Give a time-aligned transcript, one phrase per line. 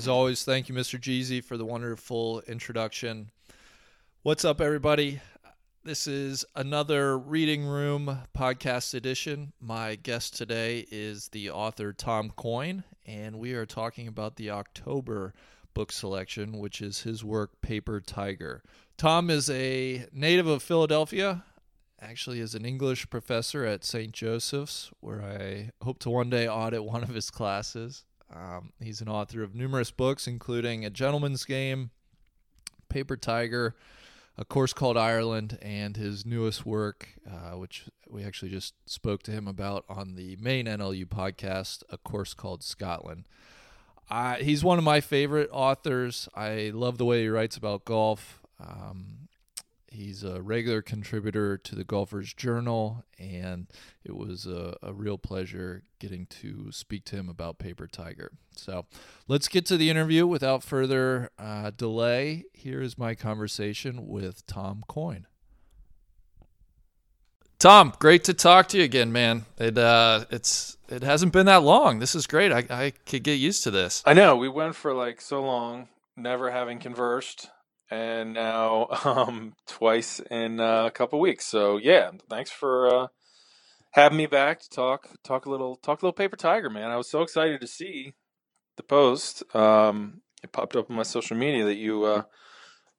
[0.00, 0.98] As always, thank you, Mr.
[0.98, 3.30] Jeezy, for the wonderful introduction.
[4.22, 5.20] What's up, everybody?
[5.84, 9.52] This is another Reading Room podcast edition.
[9.60, 15.34] My guest today is the author Tom Coyne, and we are talking about the October
[15.74, 18.62] book selection, which is his work, Paper Tiger.
[18.96, 21.44] Tom is a native of Philadelphia,
[22.00, 24.12] actually is an English professor at St.
[24.12, 28.04] Joseph's, where I hope to one day audit one of his classes.
[28.34, 31.90] Um, he's an author of numerous books, including A Gentleman's Game,
[32.88, 33.74] Paper Tiger,
[34.38, 39.30] A Course Called Ireland, and his newest work, uh, which we actually just spoke to
[39.32, 43.26] him about on the main NLU podcast, A Course Called Scotland.
[44.08, 46.28] Uh, he's one of my favorite authors.
[46.34, 48.40] I love the way he writes about golf.
[48.58, 49.19] Um,
[49.90, 53.66] he's a regular contributor to the Golfer's Journal, and
[54.04, 58.32] it was a, a, real pleasure getting to speak to him about Paper Tiger.
[58.54, 58.86] So
[59.28, 62.44] let's get to the interview without further uh, delay.
[62.52, 65.26] Here is my conversation with Tom Coyne.
[67.58, 69.44] Tom, great to talk to you again, man.
[69.58, 71.98] It uh, it's it hasn't been that long.
[71.98, 72.52] This is great.
[72.52, 74.02] I I could get used to this.
[74.06, 77.50] I know we went for like so long, never having conversed
[77.90, 81.46] and now um, twice in uh, a couple weeks.
[81.46, 83.06] So yeah, thanks for uh,
[83.92, 86.90] having me back to talk talk a little talk a little paper tiger, man.
[86.90, 88.14] I was so excited to see
[88.76, 89.42] the post.
[89.54, 92.22] Um, it popped up on my social media that you uh,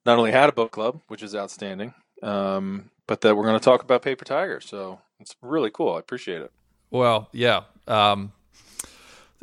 [0.06, 3.64] not only had a book club, which is outstanding, um, but that we're going to
[3.64, 4.60] talk about paper tiger.
[4.60, 5.94] So it's really cool.
[5.94, 6.52] I appreciate it.
[6.90, 7.62] Well, yeah.
[7.88, 8.32] Um,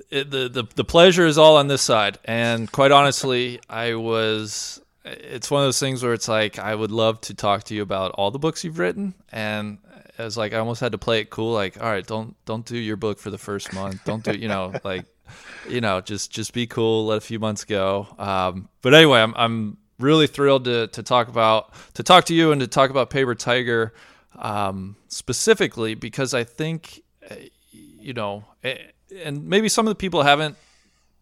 [0.10, 4.82] it, the, the the pleasure is all on this side, and quite honestly, I was
[5.06, 7.82] it's one of those things where it's like I would love to talk to you
[7.82, 9.80] about all the books you've written, and
[10.18, 11.54] it's like I almost had to play it cool.
[11.54, 14.04] Like, all right, don't don't do your book for the first month.
[14.06, 15.06] Don't do you know like
[15.68, 17.08] you know just just be cool.
[17.08, 18.08] Let a few months go.
[18.18, 22.52] Um, but anyway, I'm I'm really thrilled to to talk about to talk to you
[22.52, 23.94] and to talk about Paper Tiger
[24.38, 27.02] um, specifically because I think
[27.72, 28.44] you know
[29.24, 30.56] and maybe some of the people haven't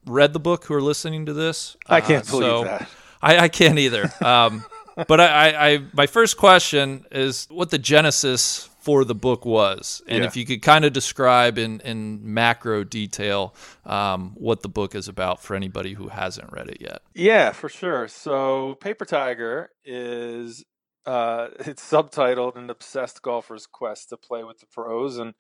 [0.06, 1.78] read the book who are listening to this.
[1.88, 2.90] I can't uh, believe so, that.
[3.22, 4.12] I, I can't either.
[4.24, 4.64] Um,
[5.08, 10.02] but I, I, I, my first question is what the genesis for the book was,
[10.08, 10.26] and yeah.
[10.26, 13.54] if you could kind of describe in in macro detail
[13.86, 17.02] um, what the book is about for anybody who hasn't read it yet.
[17.14, 18.08] Yeah, for sure.
[18.08, 20.64] So, Paper Tiger is
[21.06, 25.34] uh, it's subtitled "An Obsessed Golfer's Quest to Play with the Pros," and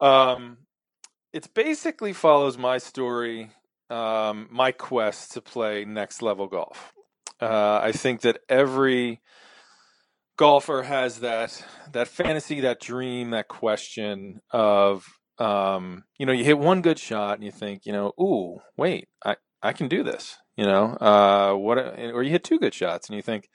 [0.00, 0.58] um,
[1.32, 3.50] it basically follows my story
[3.90, 6.92] um, my quest to play next level golf.
[7.40, 9.20] Uh, I think that every
[10.36, 15.06] golfer has that that fantasy, that dream, that question of
[15.40, 19.08] um, you know, you hit one good shot and you think, you know, ooh, wait,
[19.24, 20.36] I I can do this.
[20.56, 21.78] You know, uh, what?
[21.78, 23.48] Or you hit two good shots and you think,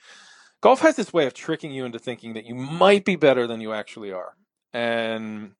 [0.61, 3.61] golf has this way of tricking you into thinking that you might be better than
[3.61, 4.33] you actually are.
[4.73, 5.51] And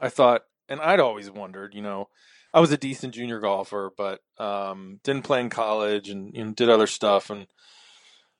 [0.00, 2.08] I thought, and I'd always wondered, you know,
[2.54, 6.52] I was a decent junior golfer, but um, didn't play in college and you know,
[6.52, 7.28] did other stuff.
[7.28, 7.48] And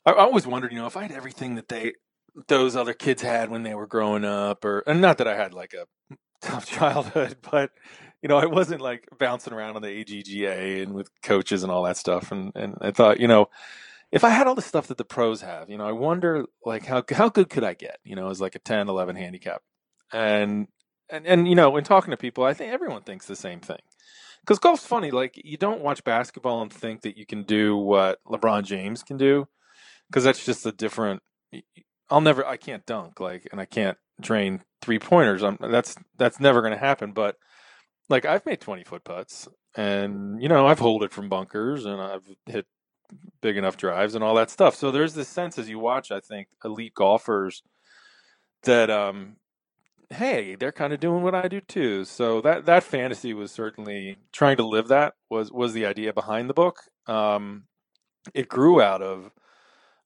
[0.07, 1.95] I, I always wondered, you know, if I had everything that they
[2.49, 5.53] those other kids had when they were growing up, or and not that I had
[5.53, 5.87] like a
[6.41, 7.73] tough childhood, but
[8.23, 11.83] you know, I wasn't like bouncing around on the AJGA and with coaches and all
[11.83, 12.31] that stuff.
[12.31, 13.49] And and I thought, you know,
[14.13, 16.87] if I had all the stuff that the pros have, you know, I wonder like
[16.87, 17.99] how how good could I get?
[18.05, 19.62] You know, as like a 10, 11 handicap,
[20.12, 20.69] and
[21.11, 23.79] and and you know, when talking to people, I think everyone thinks the same thing
[24.44, 25.11] because golf's funny.
[25.11, 29.17] Like you don't watch basketball and think that you can do what LeBron James can
[29.17, 29.49] do,
[30.08, 31.23] because that's just a different.
[32.11, 32.46] I'll never.
[32.46, 35.43] I can't dunk like, and I can't drain three pointers.
[35.43, 37.12] I'm that's that's never going to happen.
[37.12, 37.37] But
[38.08, 42.00] like I've made twenty foot putts, and you know I've holed it from bunkers, and
[42.00, 42.67] I've hit
[43.40, 44.75] big enough drives and all that stuff.
[44.75, 47.62] So there's this sense as you watch, I think, elite golfers
[48.64, 49.37] that um
[50.11, 52.05] hey, they're kind of doing what I do too.
[52.05, 56.49] So that that fantasy was certainly trying to live that was was the idea behind
[56.49, 56.81] the book.
[57.06, 57.65] Um,
[58.33, 59.33] it grew out of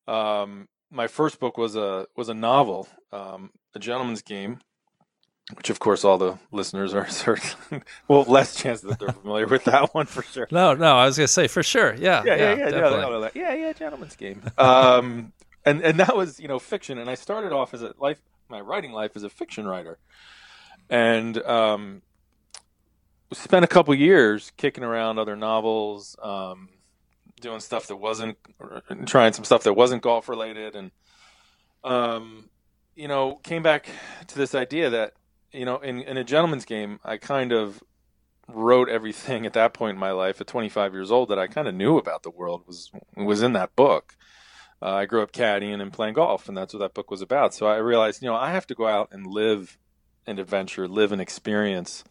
[0.06, 4.58] um, my first book was a was a novel, um, A Gentleman's Game,
[5.54, 9.64] which of course all the listeners are certain well less chance that they're familiar with
[9.64, 10.48] that one for sure.
[10.50, 11.94] No, no, I was gonna say for sure.
[11.94, 14.42] Yeah, yeah, yeah, yeah, yeah, yeah, yeah, yeah Gentleman's Game.
[14.56, 15.32] Um,
[15.64, 16.98] and and that was you know fiction.
[16.98, 19.98] And I started off as a life, my writing life as a fiction writer,
[20.88, 22.02] and um,
[23.32, 26.68] spent a couple years kicking around other novels, um,
[27.40, 28.36] doing stuff that wasn't,
[29.06, 30.90] trying some stuff that wasn't golf related, and
[31.84, 32.50] um,
[32.94, 33.88] you know, came back
[34.26, 35.14] to this idea that
[35.52, 37.82] you know, in in a gentleman's game, I kind of
[38.48, 41.68] wrote everything at that point in my life at 25 years old that I kind
[41.68, 44.16] of knew about the world was was in that book.
[44.80, 47.52] Uh, I grew up caddying and playing golf, and that's what that book was about.
[47.54, 49.76] So I realized, you know, I have to go out and live
[50.26, 52.04] an adventure, live an experience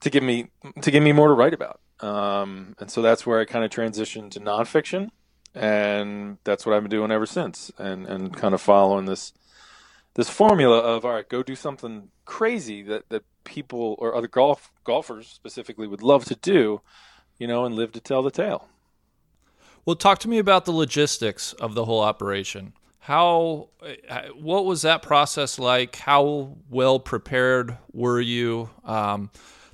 [0.00, 0.48] to give me
[0.82, 1.80] to give me more to write about.
[2.00, 5.10] Um, and so that's where I kind of transitioned to nonfiction,
[5.54, 9.32] and that's what I've been doing ever since, and and kind of following this
[10.14, 14.70] this formula of all right, go do something crazy that that people or other golf
[14.84, 16.82] golfers specifically would love to do,
[17.38, 18.68] you know, and live to tell the tale.
[19.88, 22.74] Well, talk to me about the logistics of the whole operation.
[22.98, 23.70] How,
[24.38, 25.96] what was that process like?
[25.96, 28.68] How well prepared were you?
[28.84, 29.30] Um,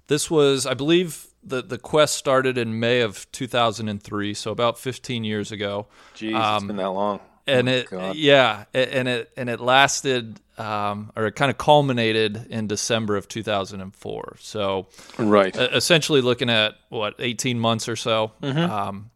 [0.07, 5.25] this was, I believe, the the quest started in May of 2003, so about 15
[5.25, 5.89] years ago.
[6.15, 7.19] Jeez, um, it's been that long.
[7.49, 8.15] And oh, it, God.
[8.15, 13.27] yeah, and it and it lasted, um, or it kind of culminated in December of
[13.27, 14.37] 2004.
[14.39, 14.87] So,
[15.19, 18.31] right, essentially looking at what 18 months or so.
[18.41, 18.71] Mm-hmm.
[18.71, 19.11] Um,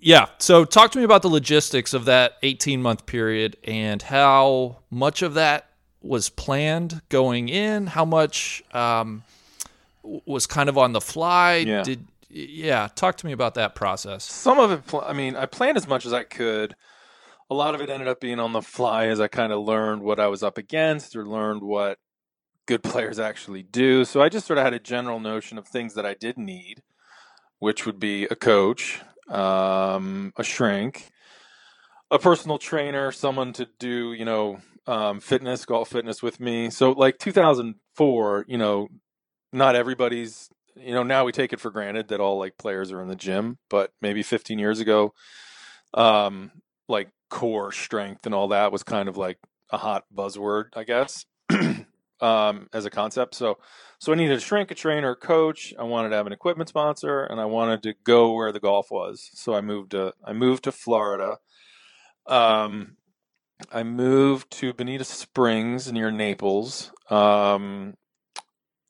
[0.00, 0.26] yeah.
[0.38, 5.22] So, talk to me about the logistics of that 18 month period and how much
[5.22, 5.68] of that
[6.00, 7.88] was planned going in.
[7.88, 9.24] How much um,
[10.02, 11.56] was kind of on the fly.
[11.56, 11.82] Yeah.
[11.82, 14.24] Did yeah, talk to me about that process.
[14.24, 16.74] Some of it, I mean, I planned as much as I could.
[17.50, 20.02] A lot of it ended up being on the fly as I kind of learned
[20.02, 21.98] what I was up against or learned what
[22.66, 24.04] good players actually do.
[24.04, 26.82] So I just sort of had a general notion of things that I did need,
[27.58, 31.10] which would be a coach, um, a shrink,
[32.10, 36.70] a personal trainer, someone to do, you know, um, fitness, golf fitness with me.
[36.70, 38.88] So like 2004, you know,
[39.52, 43.02] not everybody's you know now we take it for granted that all like players are
[43.02, 45.12] in the gym but maybe 15 years ago
[45.94, 46.50] um
[46.88, 49.38] like core strength and all that was kind of like
[49.70, 51.24] a hot buzzword i guess
[52.20, 53.34] um as a concept.
[53.34, 53.58] So
[53.98, 55.74] so i needed a shrink a trainer a coach.
[55.78, 58.90] I wanted to have an equipment sponsor and i wanted to go where the golf
[58.90, 59.30] was.
[59.34, 61.38] So i moved to i moved to florida.
[62.26, 62.96] Um
[63.72, 67.94] i moved to bonita springs near naples um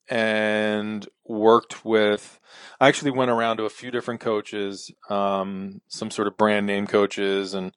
[0.09, 2.39] and worked with
[2.79, 6.87] i actually went around to a few different coaches um, some sort of brand name
[6.87, 7.73] coaches and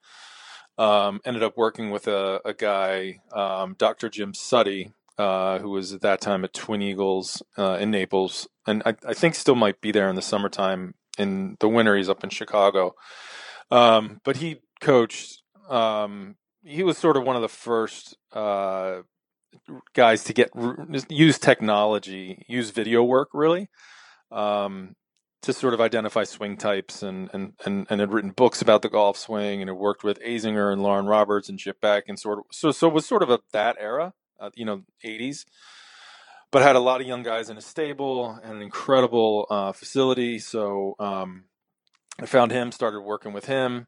[0.78, 5.92] um, ended up working with a, a guy um, dr jim Suttie uh, who was
[5.92, 8.48] at that time at twin eagles uh, in naples.
[8.66, 11.96] And I, I, think still might be there in the summertime in the winter.
[11.96, 12.94] He's up in chicago.
[13.70, 19.00] Um, but he coached um, he was sort of one of the first uh,
[19.94, 20.50] guys to get
[21.08, 23.68] use technology, use video work really,
[24.30, 24.94] um,
[25.42, 28.88] to sort of identify swing types and, and, and, and had written books about the
[28.88, 32.38] golf swing and had worked with Azinger and Loren Roberts and Chip Beck and sort
[32.38, 35.44] of, so, so it was sort of a, that era, uh, you know, 80s,
[36.50, 40.38] but had a lot of young guys in a stable and an incredible uh, facility.
[40.38, 41.44] So um,
[42.20, 43.86] I found him, started working with him.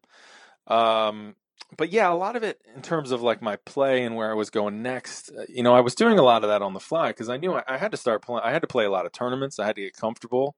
[0.66, 1.37] Um,
[1.76, 4.34] but yeah, a lot of it in terms of like my play and where I
[4.34, 5.30] was going next.
[5.30, 7.37] Uh, you know, I was doing a lot of that on the fly because I
[7.37, 8.42] knew I, I, had to start playing.
[8.44, 9.58] I had to play a lot of tournaments.
[9.58, 10.54] I had to get comfortable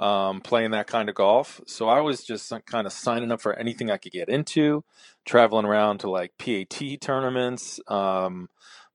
[0.00, 1.60] um, playing that kind of golf.
[1.66, 4.82] So I was just kind of signing up for anything I could get into,
[5.26, 8.48] traveling around to like PAT tournaments, um,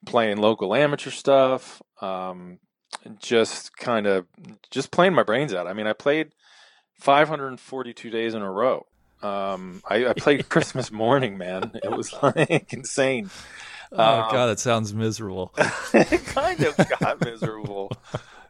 [0.06, 2.60] playing local amateur stuff, um,
[3.20, 4.26] just kind of
[4.72, 5.68] just playing my brains out.
[5.68, 6.32] I mean, I played
[6.96, 8.86] 542 days in a row.
[9.22, 11.72] Um, I, I played Christmas morning, man.
[11.84, 13.30] It was like insane.
[13.92, 15.54] Oh um, god, it sounds miserable.
[15.94, 17.92] it kind of got miserable.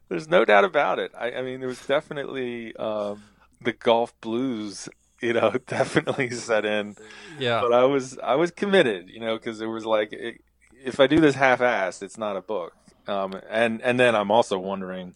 [0.09, 1.12] There's no doubt about it.
[1.17, 3.24] I, I mean, there was definitely um,
[3.62, 4.89] the golf blues.
[5.21, 6.95] You know, definitely set in.
[7.39, 7.62] Yeah.
[7.62, 9.09] But I was I was committed.
[9.09, 10.41] You know, because it was like it,
[10.85, 12.73] if I do this half-assed, it's not a book.
[13.07, 15.15] Um, and and then I'm also wondering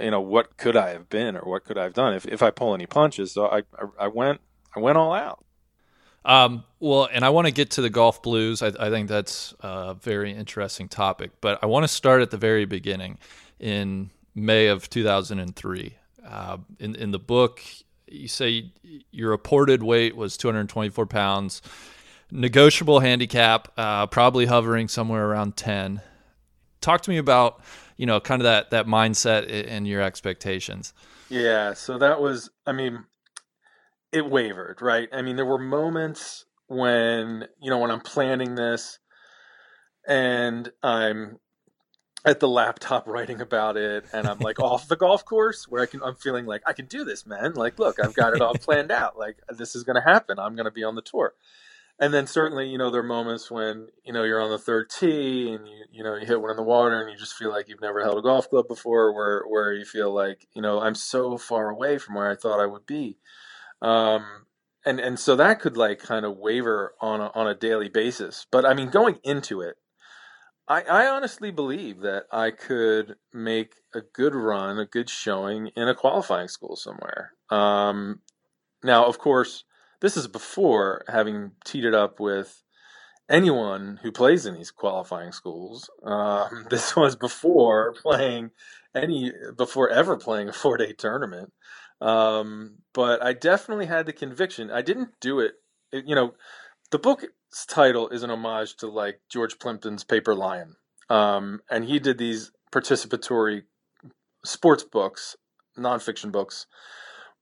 [0.00, 2.42] you know what could I have been or what could I have done if, if
[2.42, 3.32] I pull any punches.
[3.32, 4.40] So I, I, I went
[4.76, 5.44] I went all out.
[6.24, 8.62] Um, well, and I want to get to the golf blues.
[8.62, 12.36] I, I, think that's a very interesting topic, but I want to start at the
[12.36, 13.18] very beginning
[13.58, 15.96] in May of 2003.
[16.24, 17.60] Uh, in, in the book,
[18.06, 18.70] you say
[19.10, 21.60] your reported weight was 224 pounds,
[22.32, 26.00] negotiable handicap, uh, probably hovering somewhere around 10.
[26.80, 27.62] Talk to me about,
[27.96, 30.92] you know, kind of that, that mindset and your expectations.
[31.28, 31.74] Yeah.
[31.74, 33.04] So that was, I mean,
[34.10, 35.08] it wavered, right?
[35.12, 38.98] I mean, there were moments when you know when I'm planning this
[40.08, 41.38] and I'm
[42.24, 45.86] at the laptop writing about it and I'm like off the golf course where I
[45.86, 48.54] can I'm feeling like I can do this man like look I've got it all
[48.60, 51.34] planned out like this is going to happen I'm going to be on the tour
[52.02, 54.90] and then certainly you know there are moments when you know you're on the third
[54.90, 57.50] tee and you you know you hit one in the water and you just feel
[57.50, 60.80] like you've never held a golf club before where where you feel like you know
[60.80, 63.18] I'm so far away from where I thought I would be
[63.80, 64.24] um
[64.84, 68.46] and and so that could like kind of waver on a, on a daily basis
[68.50, 69.76] but I mean going into it
[70.68, 75.88] I, I honestly believe that I could make a good run, a good showing in
[75.88, 77.32] a qualifying school somewhere.
[77.50, 78.20] Um,
[78.82, 79.64] now, of course,
[80.02, 82.62] this is before having teed it up with
[83.30, 85.88] anyone who plays in these qualifying schools.
[86.04, 88.50] Um, this was before playing
[88.94, 91.52] any, before ever playing a four day tournament.
[92.00, 94.72] Um, but I definitely had the conviction.
[94.72, 95.54] I didn't do it,
[95.92, 96.34] it you know,
[96.90, 97.24] the book
[97.68, 100.74] title is an homage to like George Plimpton's Paper Lion,
[101.08, 103.62] um, and he did these participatory
[104.44, 105.36] sports books,
[105.78, 106.66] nonfiction books,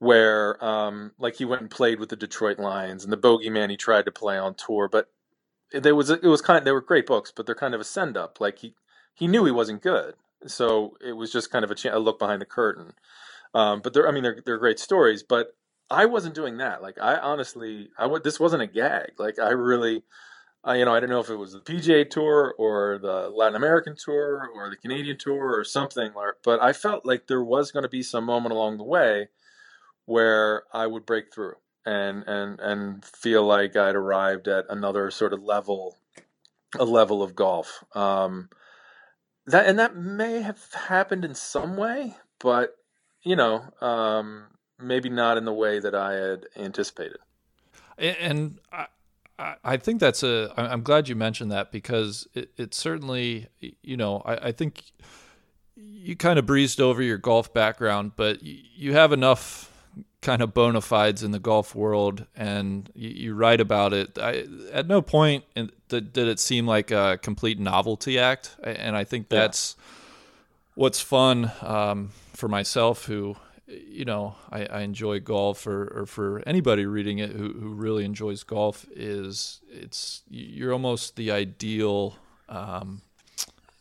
[0.00, 3.70] where um, like he went and played with the Detroit Lions and the Bogey Man
[3.70, 5.10] he tried to play on tour, but
[5.72, 7.84] there was it was kind of, they were great books, but they're kind of a
[7.84, 8.40] send up.
[8.40, 8.74] Like he
[9.14, 10.14] he knew he wasn't good,
[10.46, 12.94] so it was just kind of a, a look behind the curtain.
[13.54, 15.54] Um, but they're I mean they're they're great stories, but
[15.90, 16.80] I wasn't doing that.
[16.80, 18.24] Like I honestly, I would.
[18.24, 19.12] This wasn't a gag.
[19.18, 20.02] Like I really,
[20.66, 23.56] uh, you know, I don't know if it was the PGA Tour or the Latin
[23.56, 27.82] American Tour or the Canadian Tour or something, but I felt like there was going
[27.82, 29.28] to be some moment along the way
[30.10, 31.54] where I would break through
[31.86, 35.96] and and and feel like I'd arrived at another sort of level,
[36.76, 37.84] a level of golf.
[37.94, 38.48] Um,
[39.46, 42.74] that and that may have happened in some way, but
[43.22, 44.46] you know, um,
[44.80, 47.18] maybe not in the way that I had anticipated.
[47.96, 48.86] And I,
[49.62, 50.52] I think that's a.
[50.56, 54.82] I'm glad you mentioned that because it, it certainly, you know, I, I think
[55.76, 59.69] you kind of breezed over your golf background, but you have enough
[60.22, 64.18] kind of bona fides in the golf world, and you, you write about it.
[64.18, 65.44] I, at no point
[65.88, 69.84] did, did, it seem like a complete novelty act, and I think that's yeah.
[70.74, 73.36] what's fun um, for myself, who
[73.70, 78.04] you know, I, I enjoy golf, or, or, for anybody reading it who, who really
[78.04, 82.16] enjoys golf, is it's you're almost the ideal
[82.48, 83.02] um,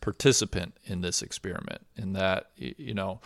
[0.00, 1.80] participant in this experiment.
[1.96, 3.20] In that, you know,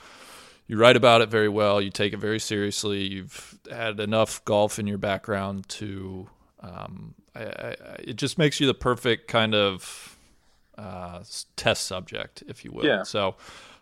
[0.67, 4.79] you write about it very well, you take it very seriously, you've had enough golf
[4.79, 6.29] in your background to,
[6.61, 10.17] um, I, I, it just makes you the perfect kind of
[10.79, 11.23] uh,
[11.57, 12.85] test subject, if you will.
[12.85, 13.03] Yeah.
[13.03, 13.37] So.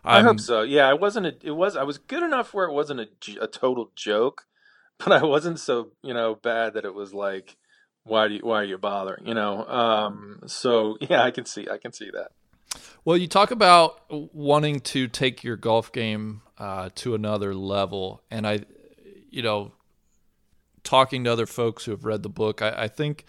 [0.05, 0.63] I hope so.
[0.63, 1.27] Yeah, I wasn't.
[1.27, 1.77] A, it was.
[1.77, 3.07] I was good enough where it wasn't a,
[3.41, 4.47] a total joke,
[4.97, 7.55] but I wasn't so you know bad that it was like,
[8.03, 9.25] why do you, why are you bothering?
[9.25, 9.65] You know.
[9.65, 10.41] Um.
[10.45, 11.67] So yeah, I can see.
[11.69, 12.31] I can see that.
[13.05, 18.47] Well, you talk about wanting to take your golf game uh, to another level, and
[18.47, 18.61] I,
[19.29, 19.73] you know,
[20.83, 23.25] talking to other folks who have read the book, I, I think,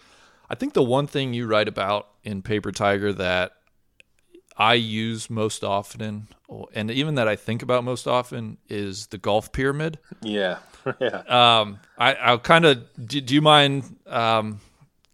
[0.49, 3.53] I think the one thing you write about in Paper Tiger that
[4.57, 6.27] I use most often,
[6.73, 9.99] and even that I think about most often, is the golf pyramid.
[10.21, 10.59] Yeah,
[11.01, 11.23] yeah.
[11.27, 12.83] Um, I, I'll kind of.
[13.05, 14.61] Do, do, you mind, um,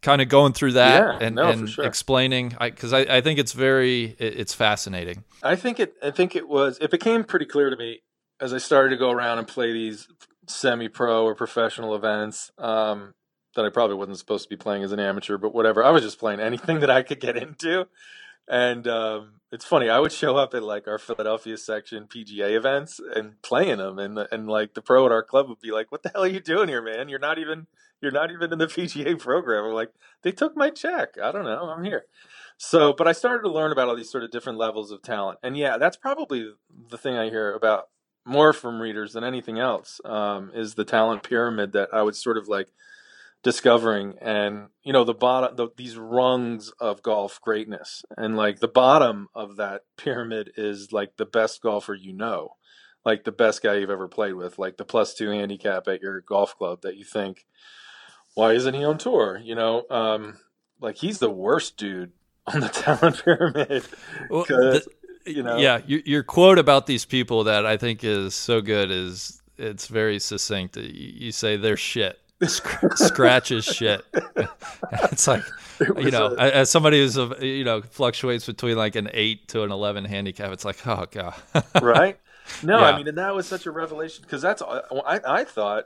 [0.01, 1.85] kind of going through that yeah, and, no, and sure.
[1.85, 2.55] explaining?
[2.59, 5.23] Because I, I, I, think it's very, it, it's fascinating.
[5.43, 5.95] I think it.
[6.01, 6.77] I think it was.
[6.79, 8.01] It became pretty clear to me
[8.39, 10.07] as I started to go around and play these
[10.47, 12.51] semi-pro or professional events.
[12.57, 13.13] Um,
[13.55, 15.83] that I probably wasn't supposed to be playing as an amateur, but whatever.
[15.83, 17.87] I was just playing anything that I could get into.
[18.47, 19.89] And um, it's funny.
[19.89, 24.17] I would show up at like our Philadelphia section PGA events and playing them, and
[24.31, 26.39] and like the pro at our club would be like, "What the hell are you
[26.39, 27.07] doing here, man?
[27.07, 27.67] You're not even
[28.01, 29.93] you're not even in the PGA program." I'm like,
[30.23, 31.15] "They took my check.
[31.21, 31.69] I don't know.
[31.69, 32.05] I'm here."
[32.57, 35.39] So, but I started to learn about all these sort of different levels of talent,
[35.43, 36.51] and yeah, that's probably
[36.89, 37.85] the thing I hear about
[38.25, 42.37] more from readers than anything else um, is the talent pyramid that I was sort
[42.37, 42.69] of like
[43.43, 48.67] discovering and you know the bottom the, these rungs of golf greatness and like the
[48.67, 52.49] bottom of that pyramid is like the best golfer you know
[53.03, 56.21] like the best guy you've ever played with like the plus two handicap at your
[56.21, 57.47] golf club that you think
[58.35, 60.37] why isn't he on tour you know um
[60.79, 62.11] like he's the worst dude
[62.47, 63.83] on the talent pyramid
[64.29, 64.85] well, the,
[65.25, 68.89] you know yeah your, your quote about these people that i think is so good
[68.89, 74.03] is it's very succinct you say they're shit scratches shit.
[75.11, 75.43] it's like
[75.79, 79.47] it you know, a, as somebody who's a, you know fluctuates between like an eight
[79.49, 81.35] to an eleven handicap, it's like oh god,
[81.81, 82.19] right?
[82.63, 82.85] No, yeah.
[82.87, 85.85] I mean, and that was such a revelation because that's I, I thought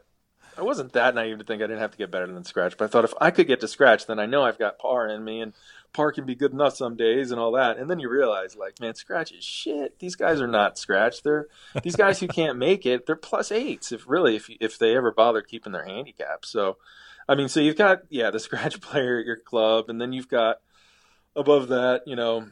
[0.57, 2.85] I wasn't that naive to think I didn't have to get better than scratch, but
[2.85, 5.23] I thought if I could get to scratch, then I know I've got par in
[5.23, 5.53] me, and
[5.93, 7.77] par can be good enough some days and all that.
[7.77, 9.99] And then you realize, like, man, scratch is shit.
[9.99, 11.23] These guys are not scratch.
[11.23, 11.47] They're
[11.83, 13.05] these guys who can't make it.
[13.05, 16.45] They're plus eights if really if if they ever bother keeping their handicap.
[16.45, 16.77] So,
[17.27, 20.29] I mean, so you've got yeah the scratch player at your club, and then you've
[20.29, 20.57] got
[21.35, 22.47] above that, you know,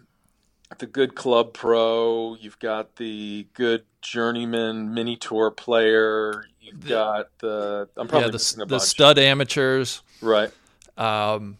[0.79, 2.35] the good club pro.
[2.39, 6.45] You've got the good journeyman mini tour player.
[6.61, 10.51] You've got the I'm probably yeah, the, the stud amateurs, right?
[10.97, 11.57] Um,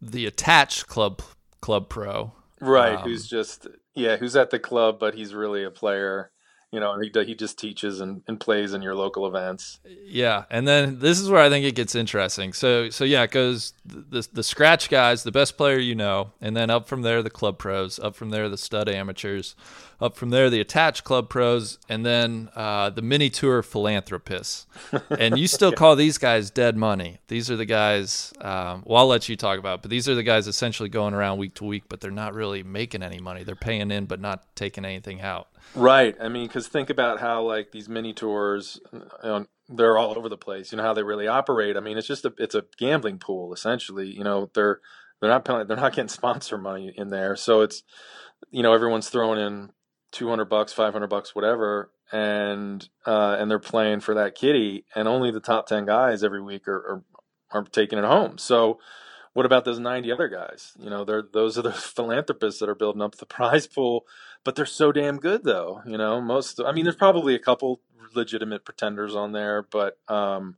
[0.00, 1.22] the attached club
[1.60, 2.96] club pro, right?
[2.96, 6.30] Um, who's just yeah, who's at the club, but he's really a player
[6.74, 9.78] you know, he he just teaches and, and plays in your local events.
[10.04, 12.52] Yeah, and then this is where I think it gets interesting.
[12.52, 16.56] So so yeah, it goes the the scratch guys, the best player you know, and
[16.56, 19.54] then up from there the club pros, up from there the stud amateurs,
[20.00, 24.66] up from there the attached club pros, and then uh, the mini tour philanthropists.
[25.16, 27.18] and you still call these guys dead money.
[27.28, 28.32] These are the guys.
[28.40, 31.14] Um, well, I'll let you talk about, it, but these are the guys essentially going
[31.14, 33.44] around week to week, but they're not really making any money.
[33.44, 35.46] They're paying in, but not taking anything out.
[35.72, 36.16] Right.
[36.20, 40.28] I mean, because think about how like these mini tours, you know, they're all over
[40.28, 40.70] the place.
[40.70, 41.76] You know how they really operate.
[41.76, 44.08] I mean, it's just a it's a gambling pool essentially.
[44.08, 44.80] You know, they're
[45.20, 47.82] they're not paying, they're not getting sponsor money in there, so it's
[48.50, 49.70] you know everyone's throwing in
[50.12, 54.84] two hundred bucks, five hundred bucks, whatever, and uh, and they're playing for that kitty,
[54.94, 57.02] and only the top ten guys every week are
[57.52, 58.38] are, are taking it home.
[58.38, 58.78] So
[59.34, 60.72] what about those 90 other guys?
[60.78, 64.06] You know, they're those are the philanthropists that are building up the prize pool,
[64.44, 65.82] but they're so damn good though.
[65.86, 67.80] You know, most I mean, there's probably a couple
[68.14, 70.56] legitimate pretenders on there, but um,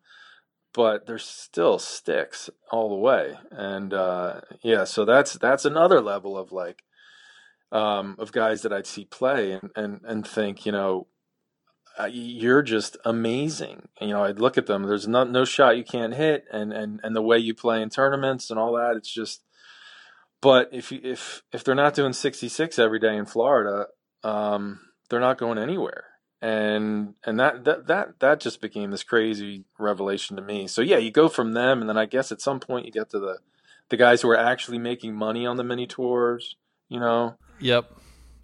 [0.73, 6.37] but there's still sticks all the way, and uh, yeah, so that's that's another level
[6.37, 6.83] of like
[7.73, 11.07] um, of guys that I'd see play and and and think, you know,
[11.99, 13.89] uh, you're just amazing.
[14.01, 14.83] You know, I'd look at them.
[14.83, 17.89] There's no no shot you can't hit, and and and the way you play in
[17.89, 18.97] tournaments and all that.
[18.97, 19.43] It's just.
[20.43, 23.87] But if you, if if they're not doing 66 every day in Florida,
[24.23, 26.05] um, they're not going anywhere.
[26.43, 30.67] And and that, that that that just became this crazy revelation to me.
[30.67, 33.09] So yeah, you go from them, and then I guess at some point you get
[33.11, 33.39] to the
[33.89, 36.57] the guys who are actually making money on the mini tours.
[36.89, 37.39] You know.
[37.59, 37.91] Yep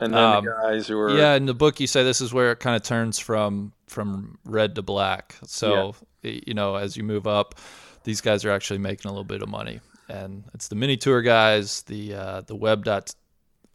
[0.02, 2.32] and then um, the guys who are yeah in the book you say this is
[2.32, 6.40] where it kind of turns from from red to black so yeah.
[6.46, 7.54] you know as you move up
[8.04, 11.22] these guys are actually making a little bit of money and it's the mini tour
[11.22, 13.14] guys the uh the web dot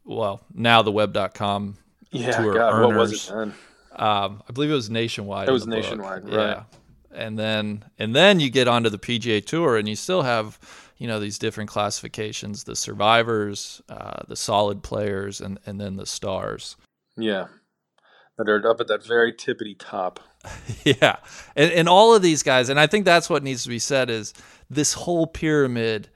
[0.06, 1.78] well now the web.com
[2.12, 2.88] yeah tour God, earners.
[2.88, 3.54] what was it then
[3.96, 6.34] um i believe it was nationwide it was nationwide book.
[6.34, 6.64] right yeah
[7.14, 10.60] and then and then you get onto the pga tour and you still have
[10.98, 16.06] you know these different classifications: the survivors, uh, the solid players, and and then the
[16.06, 16.76] stars.
[17.18, 17.48] Yeah,
[18.38, 20.20] that are up at that very tippity top.
[20.84, 21.18] yeah,
[21.56, 24.10] and and all of these guys, and I think that's what needs to be said
[24.10, 24.34] is
[24.70, 26.10] this whole pyramid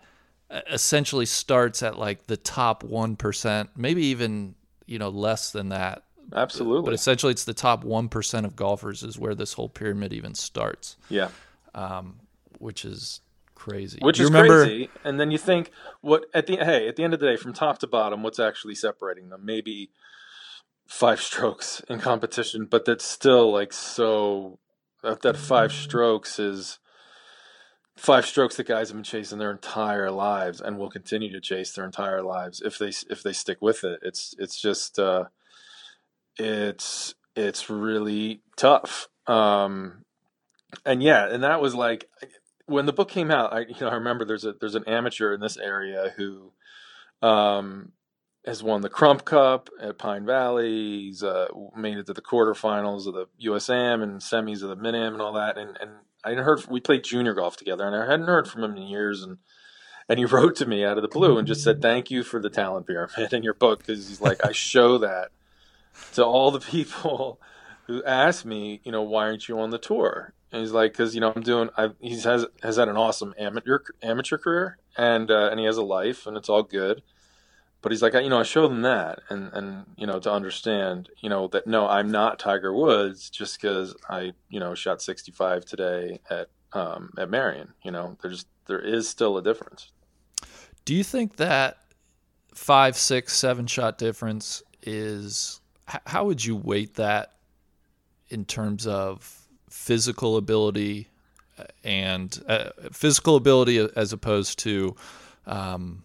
[0.70, 6.04] essentially starts at like the top one percent, maybe even you know less than that.
[6.34, 6.86] Absolutely.
[6.86, 10.34] But essentially, it's the top one percent of golfers is where this whole pyramid even
[10.36, 10.98] starts.
[11.10, 11.30] Yeah.
[11.74, 12.20] Um,
[12.60, 13.22] which is
[13.62, 14.00] crazy.
[14.02, 14.66] Which you is remember...
[14.66, 14.90] crazy.
[15.04, 15.72] And then you think,
[16.02, 18.40] what at the hey, at the end of the day, from top to bottom, what's
[18.40, 19.46] actually separating them?
[19.46, 19.92] Maybe
[20.88, 24.60] five strokes in competition, but that's still like so.
[25.04, 26.80] That, that five strokes is
[27.96, 31.74] five strokes that guys have been chasing their entire lives and will continue to chase
[31.74, 34.00] their entire lives if they if they stick with it.
[34.02, 35.26] It's it's just uh,
[36.38, 39.08] it's it's really tough.
[39.28, 40.04] Um,
[40.86, 42.10] and yeah, and that was like
[42.72, 45.34] when the book came out, I you know I remember there's a there's an amateur
[45.34, 46.52] in this area who
[47.22, 47.92] um,
[48.46, 51.02] has won the Crump Cup at Pine Valley.
[51.02, 53.70] He's uh, made it to the quarterfinals of the U.S.
[53.70, 55.58] Am and semis of the Mid Am and all that.
[55.58, 55.92] And and
[56.24, 59.22] I heard we played junior golf together, and I hadn't heard from him in years.
[59.22, 59.38] And
[60.10, 62.40] and he wrote to me out of the blue and just said, "Thank you for
[62.40, 65.32] the talent pyramid in your book," because he's like, I show that
[66.14, 67.40] to all the people
[67.88, 70.34] who ask me, you know, why aren't you on the tour?
[70.52, 71.70] And he's like, because you know I'm doing.
[71.78, 75.78] I he has has had an awesome amateur amateur career, and uh, and he has
[75.78, 77.02] a life, and it's all good.
[77.82, 81.10] But he's like, you know, I show them that, and and you know to understand,
[81.20, 85.66] you know that no, I'm not Tiger Woods just because I you know shot 65
[85.66, 87.70] today at um, at Merion.
[87.84, 89.92] You know, there's there is still a difference.
[90.86, 91.78] Do you think that
[92.54, 95.62] five, six, seven shot difference is?
[95.86, 97.34] How would you weight that
[98.30, 99.41] in terms of
[99.72, 101.08] physical ability
[101.84, 104.96] and uh, physical ability as opposed to
[105.46, 106.04] um,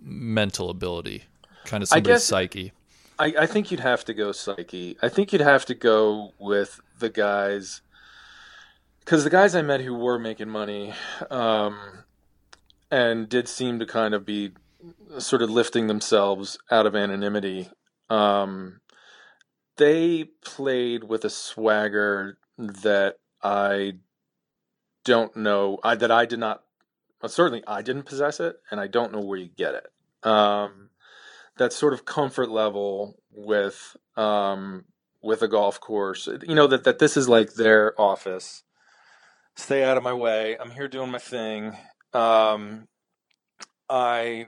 [0.00, 1.24] mental ability,
[1.64, 2.72] kind of somebody's guess, psyche.
[3.18, 4.96] I, I think you'd have to go psyche.
[5.02, 7.82] I think you'd have to go with the guys
[9.00, 10.94] because the guys I met who were making money,
[11.30, 12.04] um,
[12.90, 14.52] and did seem to kind of be
[15.18, 17.70] sort of lifting themselves out of anonymity,
[18.08, 18.80] um,
[19.76, 23.94] they played with a swagger that I
[25.04, 26.62] don't know, I, that I did not,
[27.22, 30.28] well, certainly I didn't possess it, and I don't know where you get it.
[30.28, 30.90] Um,
[31.56, 34.84] that sort of comfort level with um,
[35.22, 38.62] with a golf course, you know that that this is like their office.
[39.56, 40.56] Stay out of my way.
[40.58, 41.76] I'm here doing my thing.
[42.14, 42.88] Um,
[43.88, 44.46] I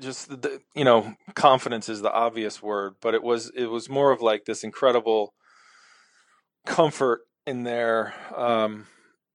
[0.00, 4.10] just the, you know confidence is the obvious word but it was it was more
[4.10, 5.34] of like this incredible
[6.66, 8.86] comfort in their um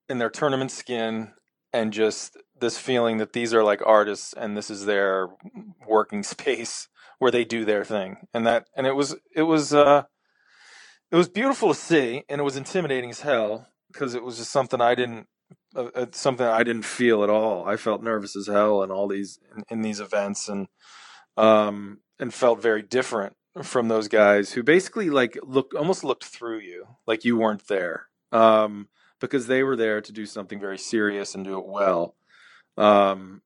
[0.09, 1.33] in their tournament skin
[1.73, 5.27] and just this feeling that these are like artists and this is their
[5.87, 6.87] working space
[7.19, 10.03] where they do their thing and that and it was it was uh
[11.11, 14.51] it was beautiful to see and it was intimidating as hell because it was just
[14.51, 15.27] something I didn't
[15.75, 17.65] uh, uh, something I didn't feel at all.
[17.67, 20.67] I felt nervous as hell in all these in, in these events and
[21.37, 26.59] um and felt very different from those guys who basically like look almost looked through
[26.59, 28.87] you like you weren't there um
[29.21, 32.15] because they were there to do something very serious and do it well
[32.77, 33.41] um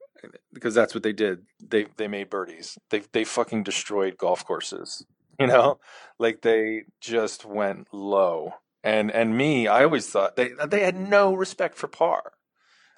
[0.52, 1.45] because that's what they did.
[1.65, 2.78] They they made birdies.
[2.89, 5.06] They they fucking destroyed golf courses
[5.39, 5.80] you know?
[6.19, 8.56] Like they just went low.
[8.84, 12.34] And and me i always thought they they had no respect for par.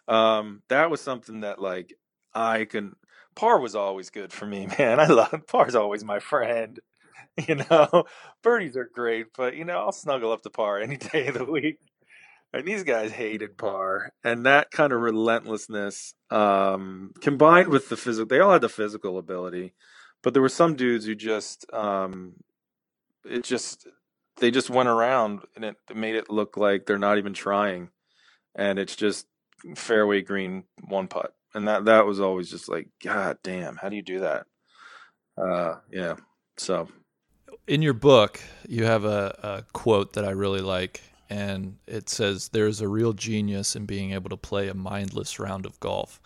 [0.07, 1.93] Um that was something that like
[2.33, 2.95] i can
[3.35, 4.99] par was always good for me man.
[4.99, 6.79] I love par's always my friend
[7.47, 8.05] you know?
[8.41, 11.45] Birdies are great but you know i'll snuggle up to par any day of the
[11.45, 11.79] week.
[12.53, 18.27] And these guys hated par and that kind of relentlessness um combined with the physical
[18.27, 19.73] they all had the physical ability
[20.21, 22.33] but there were some dudes who just um
[23.25, 23.87] it just
[24.37, 27.89] they just went around and it made it look like they're not even trying
[28.55, 29.27] and it's just
[29.75, 31.33] fairway green one putt.
[31.53, 34.45] And that that was always just like god damn how do you do that?
[35.37, 36.15] Uh yeah
[36.57, 36.87] so
[37.71, 42.49] in your book you have a, a quote that i really like and it says
[42.49, 46.19] there's a real genius in being able to play a mindless round of golf.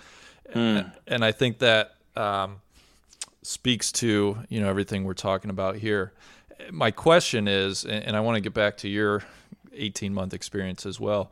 [0.55, 0.79] Mm.
[0.79, 2.61] and, and i think that um,
[3.43, 6.13] speaks to you know everything we're talking about here.
[6.71, 9.21] My question is and and i want to get back to your
[9.71, 11.31] 18 month experience as well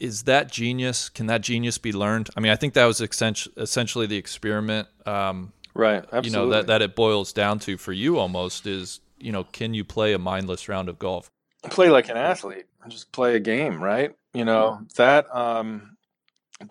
[0.00, 2.28] is that genius can that genius be learned?
[2.36, 6.66] I mean i think that was essentially the experiment um, right absolutely you know that,
[6.66, 10.18] that it boils down to for you almost is you know can you play a
[10.18, 11.30] mindless round of golf?
[11.64, 12.66] Play like an athlete.
[12.88, 14.14] Just play a game right?
[14.32, 15.96] You know that um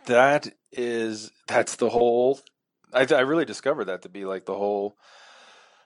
[0.05, 2.39] that is that's the whole
[2.93, 4.97] I, I really discovered that to be like the whole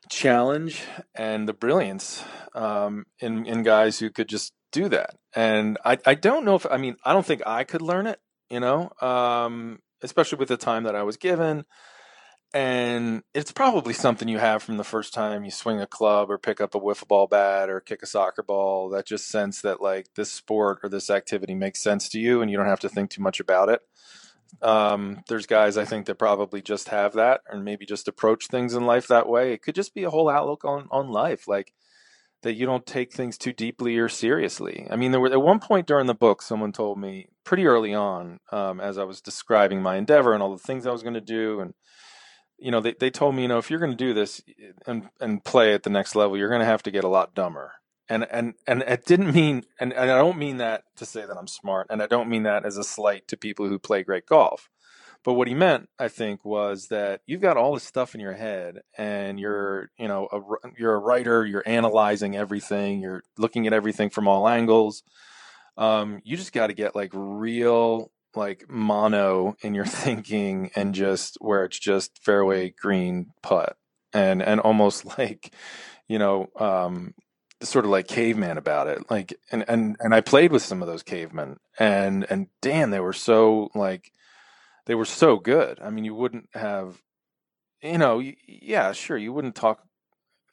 [0.10, 0.82] challenge
[1.13, 2.24] and the brilliance
[2.56, 5.15] um in in guys who could just do that.
[5.34, 8.19] And i i don't know if i mean i don't think i could learn it
[8.50, 11.65] you know um especially with the time that i was given
[12.53, 16.38] and it's probably something you have from the first time you swing a club or
[16.38, 19.81] pick up a wiffle ball bat or kick a soccer ball that just sense that
[19.81, 22.89] like this sport or this activity makes sense to you and you don't have to
[22.89, 23.81] think too much about it
[24.63, 28.73] um, there's guys i think that probably just have that and maybe just approach things
[28.73, 31.73] in life that way it could just be a whole outlook on on life like
[32.41, 34.88] that you don't take things too deeply or seriously.
[34.89, 37.93] I mean, there were at one point during the book, someone told me pretty early
[37.93, 41.15] on, um, as I was describing my endeavor and all the things I was going
[41.15, 41.73] to do, and
[42.62, 44.41] you know, they, they told me, you know, if you're going to do this
[44.86, 47.36] and and play at the next level, you're going to have to get a lot
[47.36, 47.74] dumber.
[48.08, 51.38] And and and it didn't mean, and, and I don't mean that to say that
[51.38, 54.26] I'm smart, and I don't mean that as a slight to people who play great
[54.26, 54.69] golf.
[55.24, 58.34] But what he meant, I think, was that you've got all this stuff in your
[58.34, 61.45] head, and you're, you know, a, you're a writer.
[61.45, 63.02] You're analyzing everything.
[63.02, 65.04] You're looking at everything from all angles.
[65.78, 71.37] Um, you just got to get like real, like mono in your thinking, and just
[71.39, 73.77] where it's just fairway green putt,
[74.13, 75.51] and and almost like,
[76.07, 77.13] you know, um,
[77.61, 79.09] sort of like caveman about it.
[79.09, 82.99] Like, and and and I played with some of those cavemen, and and damn, they
[82.99, 84.11] were so like
[84.89, 85.79] they were so good.
[85.81, 86.99] I mean, you wouldn't have,
[87.79, 89.83] you know, yeah, sure, you wouldn't talk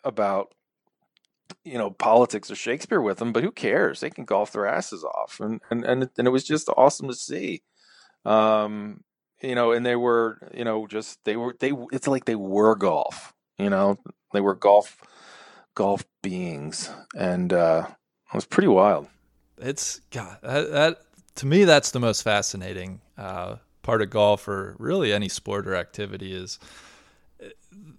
[0.04, 0.52] about,
[1.64, 4.00] you know, politics or Shakespeare with them, but who cares?
[4.00, 7.09] They can golf their asses off, and and and it, and it was just awesome
[7.09, 7.62] to see.
[8.24, 9.04] Um,
[9.42, 11.72] you know, and they were, you know, just they were they.
[11.92, 13.35] It's like they were golf.
[13.59, 13.98] You know,
[14.32, 14.96] they were golf
[15.74, 19.09] golf beings, and uh, it was pretty wild.
[19.59, 20.98] It's God that, that
[21.37, 23.00] to me that's the most fascinating.
[23.16, 26.59] Uh, part of golf or really any sport or activity is
[27.40, 27.48] eh,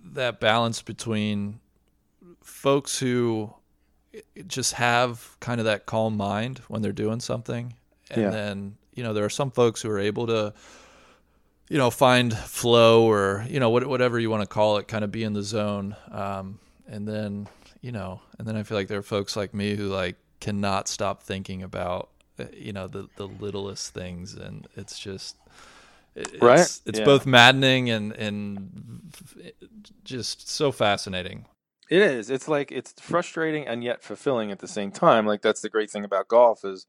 [0.03, 1.59] that balance between
[2.47, 3.53] folks who
[4.47, 7.73] just have kind of that calm mind when they're doing something
[8.09, 8.29] and Yeah.
[8.29, 10.53] then you know there are some folks who are able to
[11.69, 15.11] you know find flow or you know whatever you want to call it kind of
[15.11, 16.57] be in the zone um,
[16.87, 17.47] and then
[17.81, 20.87] you know and then i feel like there are folks like me who like cannot
[20.87, 25.35] stop thinking about uh, you know the the littlest things and it's just
[26.15, 26.79] it's, Right?
[26.87, 27.05] it's Yeah.
[27.05, 29.13] both maddening and and
[30.05, 31.45] just so fascinating
[31.89, 32.29] It is.
[32.29, 35.25] It's like it's frustrating and yet fulfilling at the same time.
[35.25, 36.85] Like that's the great thing about golf is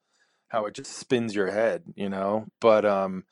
[0.48, 2.46] how it just spins your head, you know.
[2.60, 3.24] But um,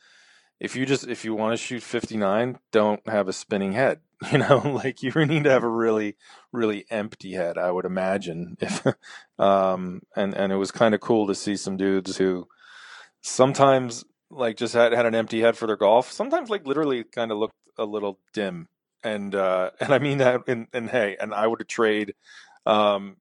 [0.61, 4.01] if you just if you want to shoot 59, don't have a spinning head.
[4.33, 6.17] You know, like you need to have a really
[6.51, 7.59] really empty head.
[7.59, 8.57] I would imagine.
[8.61, 8.87] If
[9.39, 12.49] um, and and it was kind of cool to see some dudes who
[13.23, 16.11] sometimes like just had had an empty head for their golf.
[16.11, 18.69] Sometimes like literally kind of looked a little dim
[19.03, 22.15] and uh, and I mean that and and hey, and I would trade
[22.65, 23.17] um,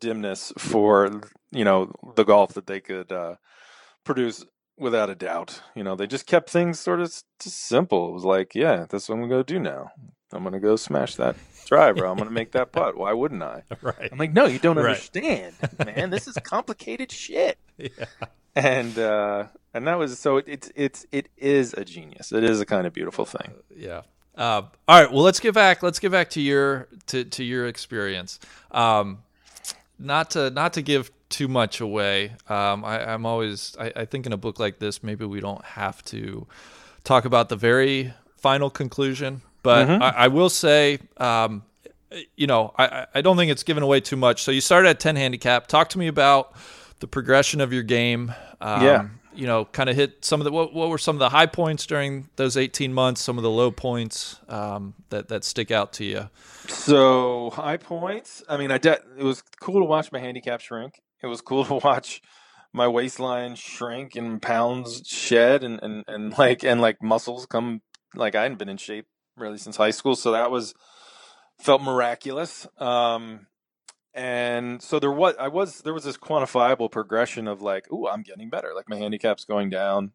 [0.00, 3.36] dimness for you know the golf that they could uh,
[4.04, 4.44] produce
[4.78, 5.62] without a doubt.
[5.74, 8.08] You know, they just kept things sort of simple.
[8.08, 9.90] It was like, yeah, that's what I'm gonna go do now.
[10.32, 11.36] I'm gonna go smash that
[11.66, 12.04] driver.
[12.04, 12.96] I'm gonna make that putt.
[12.96, 13.62] Why wouldn't I?
[13.82, 14.86] right I'm like, no, you don't Right.
[14.86, 16.10] understand, man.
[16.10, 17.88] This is complicated shit yeah
[18.54, 22.58] and uh and that was so it, it's it's it is a genius it is
[22.58, 24.00] a kind of beautiful thing yeah.
[24.36, 25.10] Uh, all right.
[25.10, 25.82] Well, let's get back.
[25.82, 28.38] Let's get back to your to, to your experience.
[28.70, 29.18] Um,
[29.98, 32.32] not to not to give too much away.
[32.48, 35.64] Um, I, I'm always I, I think in a book like this, maybe we don't
[35.64, 36.46] have to
[37.04, 39.40] talk about the very final conclusion.
[39.62, 40.02] But Mhm.
[40.02, 41.62] I, I will say, um,
[42.36, 44.42] you know, I, I- I don't think it's given away too much.
[44.44, 45.66] So you started at 10 handicap.
[45.66, 46.52] Talk to me about
[47.00, 48.32] the progression of your game.
[48.60, 49.08] Um, Yeah.
[49.36, 51.46] You know, kind of hit some of the what, what were some of the high
[51.46, 55.92] points during those 18 months, some of the low points um, that that stick out
[55.94, 56.30] to you.
[56.68, 58.42] so high points?
[58.48, 61.00] I mean i de- it was cool to watch my handicap shrink.
[61.22, 62.22] It was cool to watch
[62.72, 67.80] my waistline shrink and pounds shed and, and, and like and like muscles come
[68.14, 70.74] like i hadn't been in shape really since high school so that was
[71.58, 72.66] felt miraculous.
[72.78, 73.46] Um
[74.16, 78.22] and so there was i was there was this quantifiable progression of like oh, i'm
[78.22, 78.72] getting better.
[78.74, 80.12] Like my handicap's going down.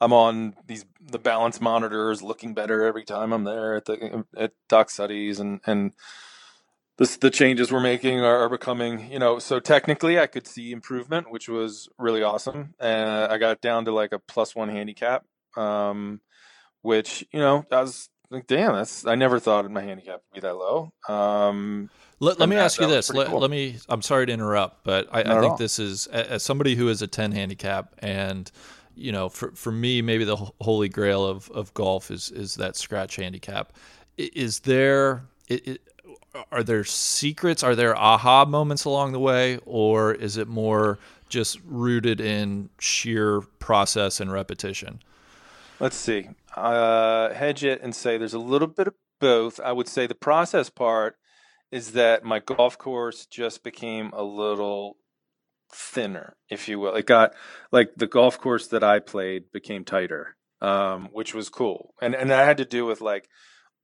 [0.00, 4.52] I'm on these the balance monitors looking better every time i'm there at the at
[4.68, 5.92] doc Suttie's and and
[6.98, 10.72] this the changes we're making are, are becoming you know so technically i could see
[10.72, 12.74] improvement which was really awesome.
[12.78, 15.24] And i got down to like a plus one handicap
[15.56, 16.20] um
[16.82, 20.40] which you know i was like damn that's i never thought my handicap would be
[20.40, 20.92] that low.
[21.08, 23.12] Um Let, let me ask you this.
[23.12, 23.40] Let, cool.
[23.40, 23.76] let me.
[23.88, 27.06] I'm sorry to interrupt, but I, I think this is as somebody who is a
[27.06, 28.50] 10 handicap, and
[28.94, 32.76] you know, for for me, maybe the holy grail of, of golf is is that
[32.76, 33.72] scratch handicap.
[34.16, 35.24] Is there?
[35.48, 35.80] It, it,
[36.50, 37.62] are there secrets?
[37.62, 40.98] Are there aha moments along the way, or is it more
[41.28, 45.00] just rooted in sheer process and repetition?
[45.80, 46.28] Let's see.
[46.56, 49.58] Uh, hedge it and say there's a little bit of both.
[49.60, 51.16] I would say the process part
[51.74, 54.96] is that my golf course just became a little
[55.72, 56.94] thinner, if you will.
[56.94, 57.34] It got
[57.72, 61.92] like the golf course that I played became tighter, um, which was cool.
[62.00, 63.28] And and that had to do with like,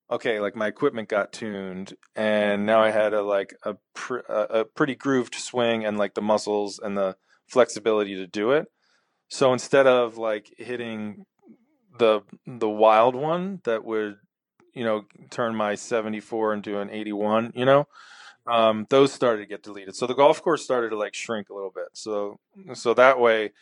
[0.09, 4.61] okay, like my equipment got tuned, and now I had a like a pr- a,
[4.61, 7.17] a pretty grooved swing and like the muscles and the
[7.49, 8.69] flexibility to do it.
[9.27, 11.25] So instead of like hitting
[11.99, 14.19] the the wild one that would
[14.75, 17.87] you know turn my 74 into an 81 you know?
[18.47, 19.95] Um, those started to get deleted.
[19.95, 21.89] So the golf course started to like shrink a little bit.
[21.93, 22.39] So
[22.75, 23.53] so that way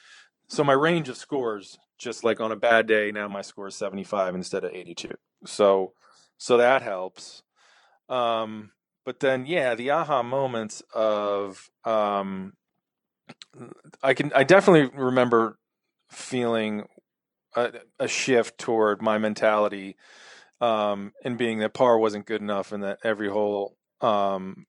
[0.48, 3.74] so my range of scores just like on a bad day now my score is
[3.74, 5.10] 75 instead of 82
[5.44, 5.92] so
[6.38, 7.42] so that helps.
[8.08, 8.70] Um
[9.04, 12.52] but then yeah the aha moments of um
[14.02, 15.58] i can i definitely remember
[16.10, 16.86] feeling
[17.56, 19.96] a, a shift toward my mentality
[20.60, 24.66] um and being that par wasn't good enough and that every hole um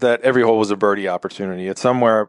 [0.00, 2.28] that every hole was a birdie opportunity it's somewhere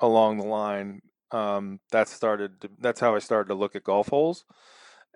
[0.00, 1.00] along the line
[1.32, 4.44] um that started to, that's how i started to look at golf holes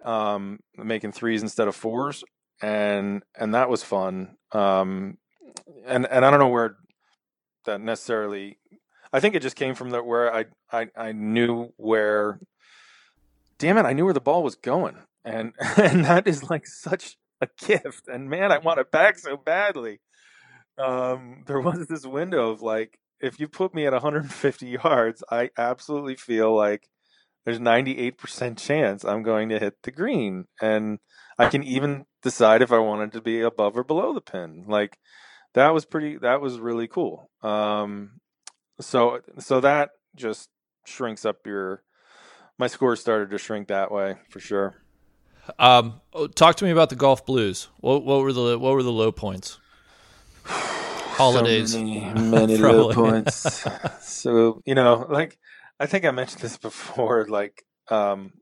[0.04, 2.24] um making threes instead of fours
[2.62, 5.16] and and that was fun um
[5.86, 6.76] and and i don't know where
[7.66, 8.58] that necessarily
[9.12, 12.40] i think it just came from the where i i, I knew where
[13.60, 14.96] damn it, I knew where the ball was going.
[15.24, 18.08] And and that is like such a gift.
[18.08, 20.00] And man, I want it back so badly.
[20.78, 25.50] Um, there was this window of like, if you put me at 150 yards, I
[25.58, 26.88] absolutely feel like
[27.44, 30.46] there's 98% chance I'm going to hit the green.
[30.60, 30.98] And
[31.38, 34.64] I can even decide if I wanted to be above or below the pin.
[34.68, 34.98] Like
[35.54, 37.30] that was pretty that was really cool.
[37.42, 38.20] Um
[38.80, 40.48] so so that just
[40.86, 41.82] shrinks up your.
[42.58, 44.79] My score started to shrink that way for sure.
[45.58, 47.68] Um, oh, talk to me about the golf blues.
[47.78, 49.58] What, what were the what were the low points?
[50.44, 53.66] Holidays, so many, many low points.
[54.00, 55.38] so you know, like
[55.78, 57.26] I think I mentioned this before.
[57.28, 58.32] Like um,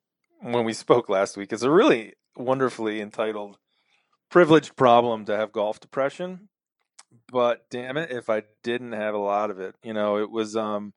[0.40, 3.58] when we spoke last week, it's a really wonderfully entitled
[4.30, 6.48] privileged problem to have golf depression.
[7.30, 10.56] But damn it, if I didn't have a lot of it, you know, it was,
[10.56, 10.92] um,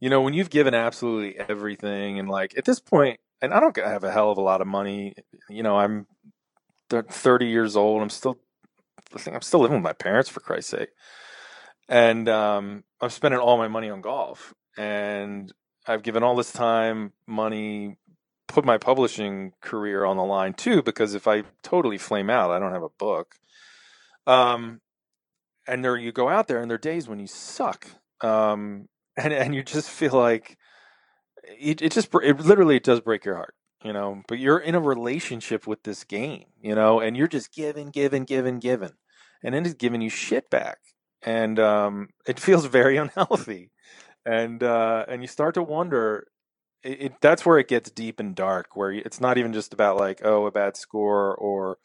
[0.00, 3.76] you know, when you've given absolutely everything, and like at this point, and I don't
[3.76, 5.14] have a hell of a lot of money.
[5.48, 6.06] You know, I'm
[6.90, 8.02] 30 years old.
[8.02, 8.38] I'm still,
[9.14, 10.90] I think I'm still living with my parents for Christ's sake,
[11.88, 15.52] and um, I'm spending all my money on golf, and
[15.86, 17.96] I've given all this time, money,
[18.46, 22.58] put my publishing career on the line too because if I totally flame out, I
[22.58, 23.34] don't have a book.
[24.26, 24.80] Um,
[25.66, 27.86] and there you go out there, and there are days when you suck,
[28.20, 30.57] um, and and you just feel like
[31.60, 34.22] it, it just it literally it does break your heart, you know.
[34.28, 38.24] But you're in a relationship with this game, you know, and you're just giving, giving,
[38.24, 38.92] giving, giving,
[39.42, 40.78] and then it's giving you shit back,
[41.22, 43.70] and um, it feels very unhealthy,
[44.26, 46.26] and uh, and you start to wonder
[46.82, 49.96] it, it, that's where it gets deep and dark where it's not even just about
[49.96, 51.78] like oh a bad score or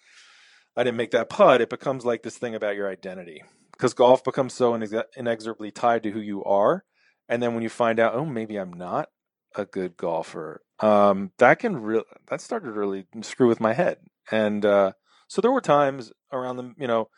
[0.75, 4.23] i didn't make that putt it becomes like this thing about your identity because golf
[4.23, 6.83] becomes so inex- inexorably tied to who you are
[7.27, 9.09] and then when you find out oh maybe i'm not
[9.55, 10.61] a good golfer.
[10.79, 13.97] Um, that can really that started really screw with my head.
[14.31, 14.93] And uh,
[15.27, 17.09] so there were times around the you know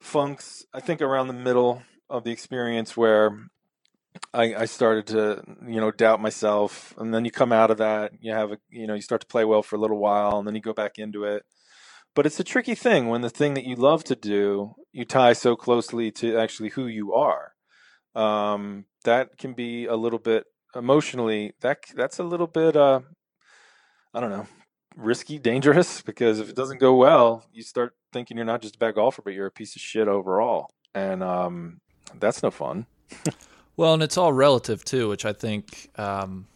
[0.00, 3.50] funks i think around the middle of the experience where
[4.32, 6.94] I, I started to you know doubt myself.
[6.98, 9.26] And then you come out of that you have a you know you start to
[9.26, 11.44] play well for a little while and then you go back into it.
[12.14, 15.32] But it's a tricky thing when the thing that you love to do you tie
[15.32, 17.52] so closely to actually who you are.
[18.14, 23.00] Um, that can be a little bit emotionally that that's a little bit uh,
[24.14, 24.46] i don't know
[24.96, 28.78] risky dangerous because if it doesn't go well you start thinking you're not just a
[28.78, 31.80] bad golfer but you're a piece of shit overall and um,
[32.18, 32.86] that's no fun
[33.80, 36.46] Well, and it's all relative too, which I think um,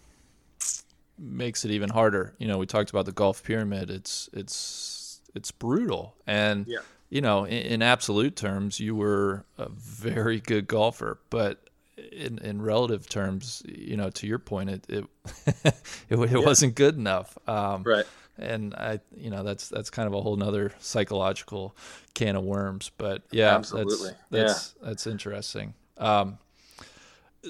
[1.19, 2.35] makes it even harder.
[2.39, 3.89] You know, we talked about the golf pyramid.
[3.89, 6.81] It's it's it's brutal, and yeah.
[7.09, 12.63] you know, in, in, absolute terms, you were a very good golfer, but in, in
[12.63, 15.05] relative terms, you know, to your point, it it
[15.47, 15.75] it,
[16.11, 16.39] it yeah.
[16.39, 17.37] wasn't good enough.
[17.47, 18.07] Um, right.
[18.37, 21.77] And I, you know, that's that's kind of a whole nother psychological
[22.15, 22.91] can of worms.
[22.97, 24.89] But yeah, absolutely, that's that's, yeah.
[24.89, 25.75] that's interesting.
[25.99, 26.39] Um,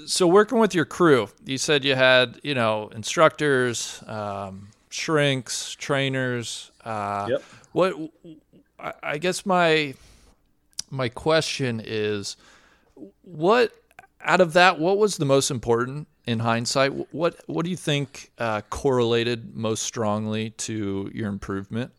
[0.06, 6.70] so working with your crew, you said you had you know instructors, um, shrinks, trainers.
[6.84, 7.42] Uh, yep.
[7.72, 7.94] What
[9.02, 9.94] I guess my
[10.90, 12.36] my question is,
[13.22, 13.72] what
[14.24, 17.12] out of that, what was the most important in hindsight?
[17.12, 21.92] What what do you think uh, correlated most strongly to your improvement?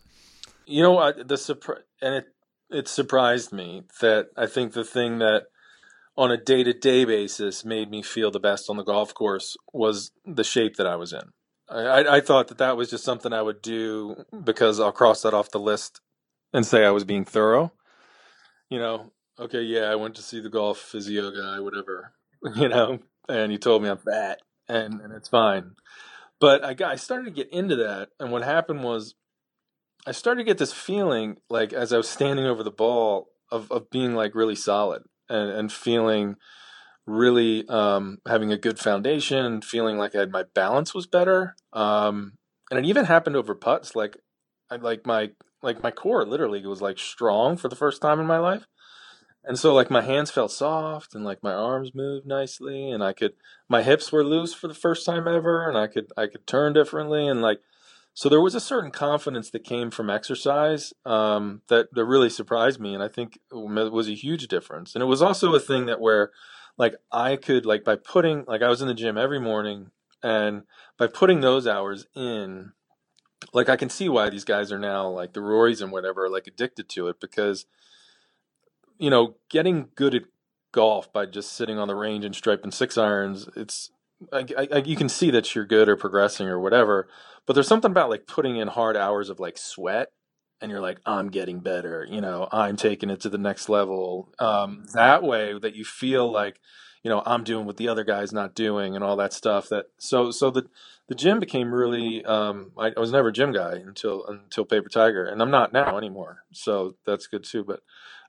[0.66, 2.26] You know, the surprise, and it
[2.70, 5.44] it surprised me that I think the thing that
[6.18, 9.58] on a day to day basis made me feel the best on the golf course
[9.74, 11.34] was the shape that I was in.
[11.70, 15.34] I, I, thought that that was just something I would do because I'll cross that
[15.34, 16.00] off the list
[16.54, 17.74] and say I was being thorough.
[18.70, 22.14] You know, okay, yeah, I went to see the golf physio guy, whatever,
[22.56, 25.72] you know, and he told me I'm fat and, and it's fine.
[26.40, 28.10] But I got, I started to get into that.
[28.20, 29.16] And what happened was
[30.06, 33.72] I started to get this feeling like as I was standing over the ball of,
[33.72, 36.36] of being like really solid and, and feeling
[37.08, 41.56] really um, having a good foundation, feeling like I had my balance was better.
[41.74, 42.34] Um,
[42.70, 43.96] and it even happened over putts.
[43.96, 44.18] Like,
[44.70, 45.30] I like my
[45.62, 48.66] like my core literally was like strong for the first time in my life.
[49.48, 53.14] And so like my hands felt soft and like my arms moved nicely and I
[53.14, 53.34] could
[53.70, 56.74] my hips were loose for the first time ever and I could I could turn
[56.74, 57.62] differently and like
[58.16, 62.80] so there was a certain confidence that came from exercise um, that that really surprised
[62.80, 64.96] me, and I think it was a huge difference.
[64.96, 66.32] And it was also a thing that where,
[66.78, 69.92] like, I could like by putting like I was in the gym every morning,
[70.24, 70.64] and
[70.98, 72.72] by putting those hours in,
[73.52, 76.48] like I can see why these guys are now like the Rorys and whatever like
[76.48, 77.66] addicted to it because,
[78.98, 80.24] you know, getting good at
[80.72, 83.92] golf by just sitting on the range and striping six irons, it's
[84.32, 87.08] I, I, you can see that you're good or progressing or whatever,
[87.46, 90.12] but there's something about like putting in hard hours of like sweat
[90.62, 94.34] and you're like, I'm getting better, you know, I'm taking it to the next level.
[94.40, 96.60] Um, that way that you feel like,
[97.04, 99.88] you know, I'm doing what the other guy's not doing and all that stuff that,
[99.98, 100.68] so, so the,
[101.08, 104.90] the gym became really, um, I, I was never a gym guy until, until Paper
[104.90, 106.44] Tiger and I'm not now anymore.
[106.52, 107.64] So that's good too.
[107.64, 107.82] But,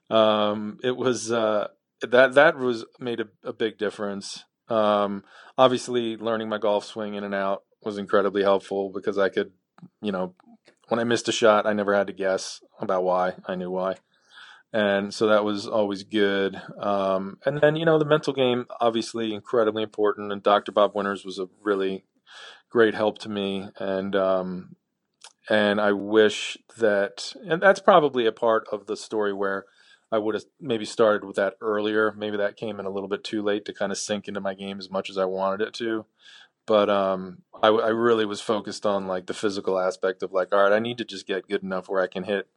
[0.09, 1.67] um, it was, uh,
[2.01, 4.43] that, that was made a, a big difference.
[4.69, 5.23] Um,
[5.57, 9.51] obviously, learning my golf swing in and out was incredibly helpful because I could,
[10.01, 10.33] you know,
[10.87, 13.33] when I missed a shot, I never had to guess about why.
[13.45, 13.95] I knew why.
[14.73, 16.61] And so that was always good.
[16.79, 20.31] Um, and then, you know, the mental game, obviously incredibly important.
[20.31, 20.71] And Dr.
[20.71, 22.05] Bob Winters was a really
[22.69, 23.69] great help to me.
[23.79, 24.75] And, um,
[25.49, 29.65] and I wish that, and that's probably a part of the story where
[30.11, 32.13] I would have maybe started with that earlier.
[32.15, 34.53] Maybe that came in a little bit too late to kind of sink into my
[34.53, 36.05] game as much as I wanted it to.
[36.65, 40.63] But um, I, I really was focused on like the physical aspect of like, all
[40.63, 42.47] right, I need to just get good enough where I can hit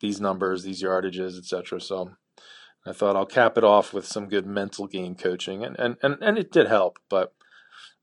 [0.00, 1.80] these numbers, these yardages, etc.
[1.80, 2.12] So
[2.84, 6.18] I thought I'll cap it off with some good mental game coaching, and and and,
[6.20, 6.98] and it did help.
[7.08, 7.32] But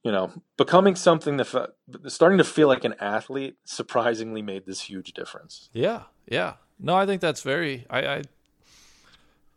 [0.03, 1.73] you know, becoming something that
[2.07, 5.69] starting to feel like an athlete surprisingly made this huge difference.
[5.73, 6.53] Yeah, yeah.
[6.79, 7.85] No, I think that's very.
[7.89, 8.21] I, I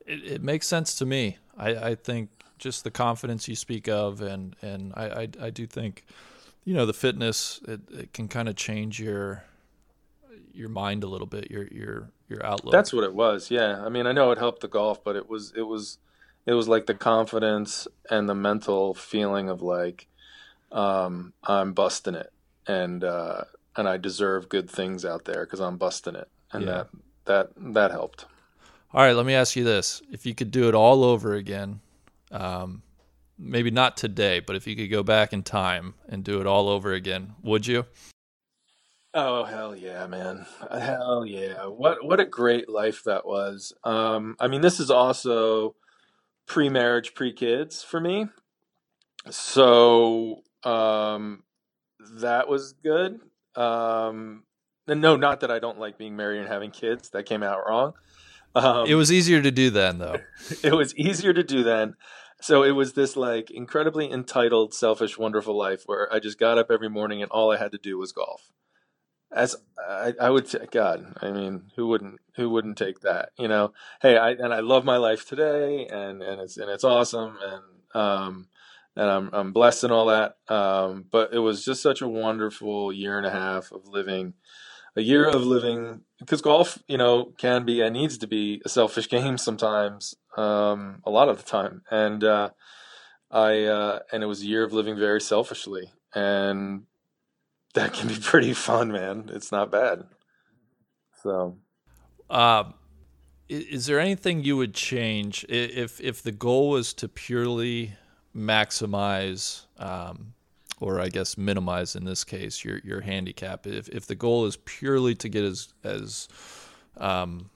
[0.07, 1.39] it, it makes sense to me.
[1.57, 5.67] I, I think just the confidence you speak of, and and I I, I do
[5.67, 6.05] think,
[6.65, 9.45] you know, the fitness it, it can kind of change your
[10.55, 12.73] your mind a little bit, your your your outlook.
[12.73, 13.51] That's what it was.
[13.51, 13.85] Yeah.
[13.85, 15.99] I mean, I know it helped the golf, but it was it was
[16.47, 20.09] it was like the confidence and the mental feeling of like
[20.73, 22.33] um, I'm busting it
[22.67, 23.45] and uh,
[23.77, 26.71] and I deserve good things out there because I'm busting it, and yeah.
[26.71, 26.89] that
[27.25, 28.27] that that helped.
[28.95, 31.81] All right, let me ask you this: If you could do it all over again,
[32.31, 32.83] um,
[33.39, 36.69] maybe not today, but if you could go back in time and do it all
[36.69, 37.87] over again, would you?
[39.15, 40.45] Oh hell yeah, man!
[40.71, 41.65] Hell yeah!
[41.69, 43.73] What what a great life that was.
[43.83, 45.75] Um, I mean, this is also
[46.47, 48.27] pre-marriage, pre-kids for me.
[49.31, 51.45] So um,
[52.17, 53.21] that was good.
[53.57, 54.43] Um,
[54.87, 57.09] no, not that I don't like being married and having kids.
[57.11, 57.95] That came out wrong.
[58.55, 60.19] Um, it was easier to do then, though.
[60.63, 61.95] it was easier to do then.
[62.41, 66.71] So it was this like incredibly entitled, selfish, wonderful life where I just got up
[66.71, 68.51] every morning and all I had to do was golf.
[69.33, 73.31] As I, I would, say, God, I mean, who wouldn't, who wouldn't take that?
[73.39, 73.73] You know,
[74.03, 78.03] hey, I and I love my life today, and and it's and it's awesome, and
[78.03, 78.49] um,
[78.95, 80.37] and I'm I'm blessed and all that.
[80.49, 84.35] Um, but it was just such a wonderful year and a half of living
[84.97, 88.69] a year of living because golf, you know, can be and needs to be a
[88.69, 91.83] selfish game sometimes, um, a lot of the time.
[91.91, 92.51] And uh,
[93.31, 96.85] I uh, and it was a year of living very selfishly, and
[97.75, 99.31] that can be pretty fun, man.
[99.33, 100.05] It's not bad.
[101.23, 101.59] So,
[102.31, 102.65] uh,
[103.49, 107.95] is there anything you would change if if the goal was to purely
[108.35, 110.35] maximize um,
[110.83, 113.67] or I guess minimize in this case your your handicap.
[113.67, 116.29] If if the goal is purely to get as as
[116.97, 117.51] um,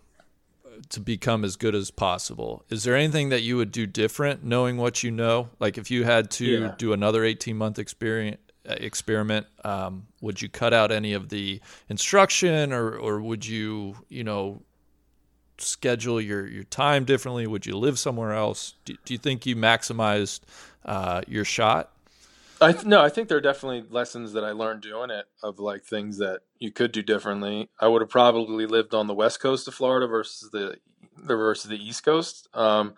[0.91, 4.77] to become as good as possible, is there anything that you would do different, knowing
[4.77, 5.49] what you know?
[5.59, 6.75] Like if you had to yeah.
[6.79, 12.73] do another eighteen month experience experiment, um, would you cut out any of the instruction,
[12.73, 14.63] or or would you you know
[15.59, 17.47] schedule your your time differently?
[17.47, 18.75] Would you live somewhere else?
[18.85, 20.41] Do, do you think you maximized
[20.85, 21.91] uh, your shot?
[22.61, 25.59] I th- no, I think there are definitely lessons that I learned doing it of
[25.59, 27.69] like things that you could do differently.
[27.79, 30.77] I would have probably lived on the west coast of Florida versus the
[31.17, 32.49] versus the east coast.
[32.55, 32.95] Um,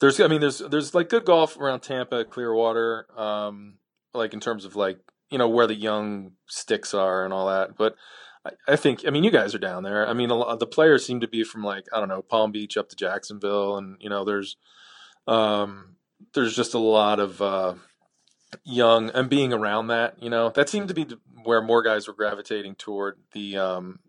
[0.00, 3.74] there's, I mean, there's there's like good golf around Tampa, Clearwater, um,
[4.12, 4.98] like in terms of like
[5.30, 7.76] you know where the young sticks are and all that.
[7.76, 7.94] But
[8.44, 10.06] I, I think, I mean, you guys are down there.
[10.06, 12.76] I mean, lot, the players seem to be from like I don't know Palm Beach
[12.76, 14.56] up to Jacksonville, and you know there's
[15.28, 15.96] um,
[16.34, 17.74] there's just a lot of uh,
[18.64, 21.06] young and being around that, you know, that seemed to be
[21.42, 24.00] where more guys were gravitating toward the um,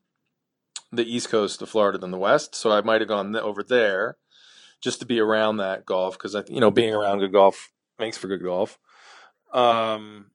[0.92, 2.56] the east coast of Florida than the west.
[2.56, 4.18] So I might have gone over there
[4.82, 8.18] just to be around that golf because I, you know, being around good golf makes
[8.18, 8.78] for good golf.
[9.54, 10.32] Um,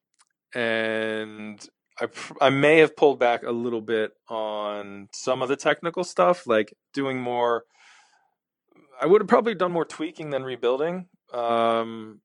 [0.54, 1.66] and
[2.00, 2.08] I
[2.40, 6.74] I may have pulled back a little bit on some of the technical stuff, like
[6.92, 7.64] doing more.
[9.00, 12.20] I would have probably done more tweaking than rebuilding, um,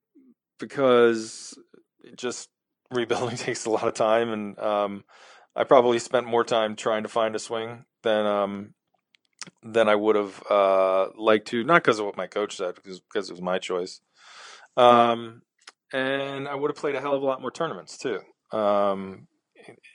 [0.60, 1.58] because
[2.16, 2.50] just
[2.92, 5.04] rebuilding takes a lot of time, and um,
[5.56, 8.74] I probably spent more time trying to find a swing than um,
[9.64, 11.64] than I would have uh, liked to.
[11.64, 14.02] Not because of what my coach said, because because it was my choice.
[14.76, 15.42] Um,
[15.92, 18.20] and I would have played a hell of a lot more tournaments too.
[18.52, 19.28] Um,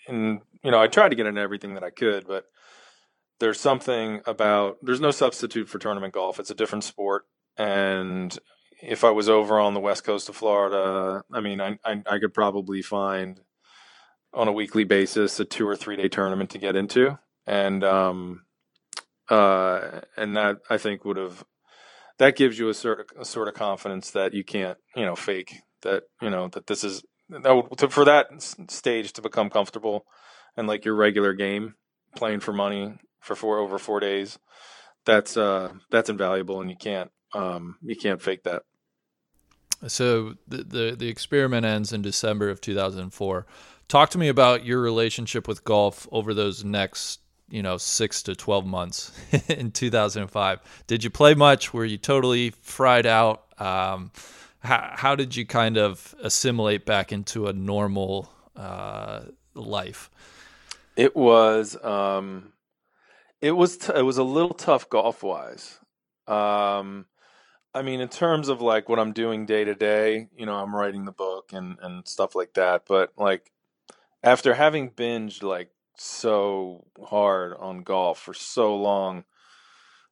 [0.09, 2.45] and you know, I tried to get into everything that I could, but
[3.41, 6.39] there's something about there's no substitute for tournament golf.
[6.39, 7.25] It's a different sport,
[7.57, 8.37] and
[8.83, 12.19] if I was over on the west coast of Florida, I mean, I, I, I
[12.19, 13.41] could probably find
[14.35, 18.43] on a weekly basis a two or three day tournament to get into, and um,
[19.31, 21.45] uh, and that I think would have
[22.19, 25.17] that gives you a sort of a sort of confidence that you can't you know
[25.17, 28.27] fake that you know that this is that to, for that
[28.69, 30.05] stage to become comfortable
[30.57, 31.75] and like your regular game
[32.17, 34.39] playing for money for four over four days
[35.07, 38.63] that's uh that's invaluable and you can't um you can't fake that
[39.87, 43.47] so the, the the experiment ends in december of 2004
[43.89, 48.35] talk to me about your relationship with golf over those next you know six to
[48.35, 49.13] 12 months
[49.49, 51.73] in 2005 did you play much?
[51.73, 53.45] Were you totally fried out?
[53.59, 54.11] Um,
[54.61, 59.23] how, how did you kind of assimilate back into a normal uh,
[59.55, 60.11] life?
[60.97, 62.53] It was um,
[63.41, 65.79] it was t- it was a little tough golf wise
[66.27, 67.07] um,
[67.75, 70.75] i mean in terms of like what i'm doing day to day you know i'm
[70.75, 73.53] writing the book and and stuff like that but like
[74.23, 79.25] after having binged like so hard on golf for so long.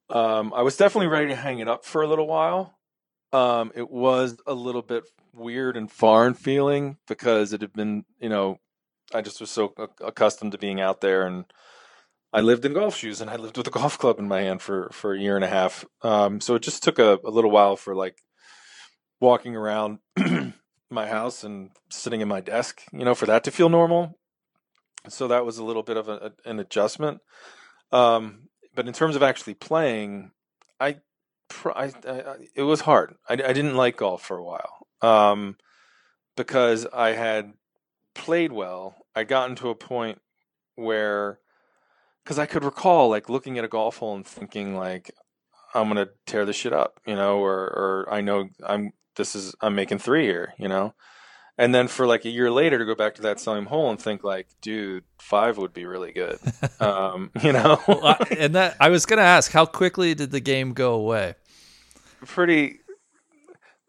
[0.09, 2.79] Um, I was definitely ready to hang it up for a little while.
[3.33, 8.29] Um, it was a little bit weird and foreign feeling because it had been, you
[8.29, 8.59] know,
[9.15, 11.45] I just was so accustomed to being out there and
[12.33, 14.63] I lived in golf shoes and I lived with a golf club in my hand
[14.63, 15.85] for, for a year and a half.
[16.03, 18.19] Um, so it just took a, a little while for like
[19.21, 19.99] walking around
[20.91, 24.19] my house and sitting in my desk, you know, for that to feel normal
[25.09, 27.21] so that was a little bit of a, an adjustment.
[27.93, 30.33] Um, but in terms of actually playing,
[30.79, 30.97] I,
[31.65, 33.15] I, I it was hard.
[33.29, 35.57] I, I, didn't like golf for a while um,
[36.37, 37.55] because I had
[38.15, 38.95] played well.
[39.15, 40.21] I'd gotten to a point
[40.77, 41.41] where,
[42.31, 45.11] because I could recall like looking at a golf hole and thinking like,
[45.75, 49.53] I'm gonna tear this shit up, you know, or or I know I'm this is
[49.61, 50.95] I'm making three here, you know?
[51.59, 54.01] And then for like a year later to go back to that same hole and
[54.01, 56.39] think like dude five would be really good
[56.81, 57.81] um, you know?
[57.89, 61.35] Well, and that i was gonna ask how quickly did the game go away?
[62.25, 62.79] Pretty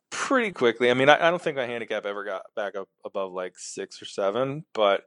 [0.10, 0.90] pretty quickly.
[0.90, 4.02] I mean i, I don't think my handicap ever got back up above like six
[4.02, 5.04] or seven but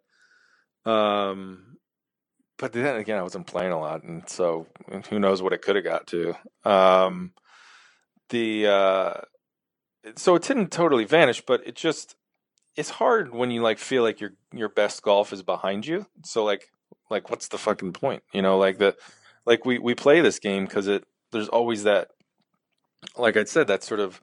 [0.86, 1.74] um
[2.58, 4.66] but then again i wasn't playing a lot and so
[5.10, 6.34] who knows what it could have got to
[6.64, 7.32] um
[8.30, 9.14] the uh
[10.16, 12.16] so it didn't totally vanish but it just
[12.76, 16.06] it's hard when you like feel like your your best golf is behind you.
[16.24, 16.70] So like
[17.10, 18.22] like what's the fucking point?
[18.32, 18.96] You know, like the
[19.46, 22.08] like we we play this game because it there's always that
[23.16, 24.20] like I said that sort of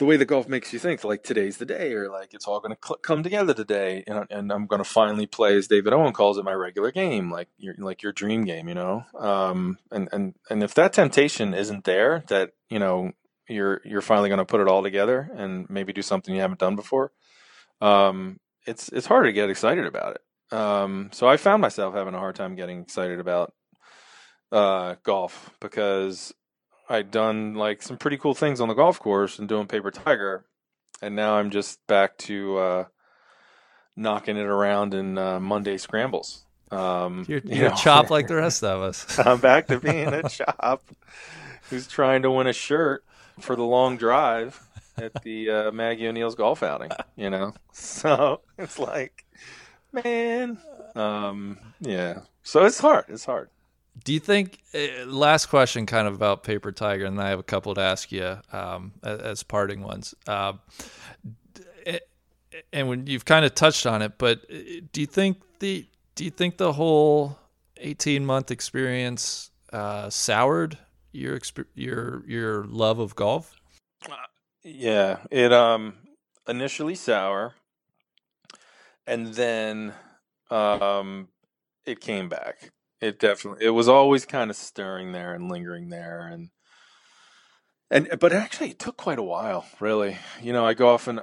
[0.00, 2.58] the way the golf makes you think like today's the day or like it's all
[2.58, 5.92] going to cl- come together today and, and I'm going to finally play as David
[5.92, 9.78] Owen calls it my regular game like your like your dream game you know um
[9.92, 13.12] and and and if that temptation isn't there that you know
[13.48, 16.60] you're you're finally going to put it all together and maybe do something you haven't
[16.60, 17.12] done before
[17.80, 20.56] um, it's it's hard to get excited about it.
[20.56, 23.54] Um, so I found myself having a hard time getting excited about
[24.52, 26.34] uh, golf because
[26.90, 30.44] I'd done like some pretty cool things on the golf course and doing paper tiger,
[31.00, 32.84] and now I'm just back to uh,
[33.94, 36.44] knocking it around in uh, Monday scrambles.
[36.72, 39.18] Um, you're, you're you know, chop like the rest of us.
[39.24, 40.82] I'm back to being a chop
[41.70, 43.04] who's trying to win a shirt
[43.38, 44.60] for the long drive
[44.98, 47.54] at the uh, Maggie O'Neill's golf outing, you know?
[47.72, 49.24] So it's like,
[49.92, 50.58] man,
[50.94, 52.22] um, yeah.
[52.42, 53.04] So it's hard.
[53.08, 53.48] It's hard.
[54.02, 57.42] Do you think, uh, last question kind of about Paper Tiger, and I have a
[57.44, 60.14] couple to ask you um, as, parting ones.
[60.26, 60.54] Uh,
[62.72, 64.56] and when you've kind of touched on it, but uh,
[64.92, 67.38] do you think the do you think the whole
[67.76, 70.78] eighteen month experience uh, soured
[71.12, 71.38] your
[71.74, 73.54] your your love of golf?
[74.62, 75.94] Yeah, it um
[76.48, 77.54] initially sour,
[79.06, 79.94] and then
[80.50, 81.28] um
[81.86, 82.70] it came back.
[83.00, 86.50] It definitely it was always kind of stirring there and lingering there and
[87.90, 90.18] and but actually it took quite a while, really.
[90.40, 91.20] You know, I go off and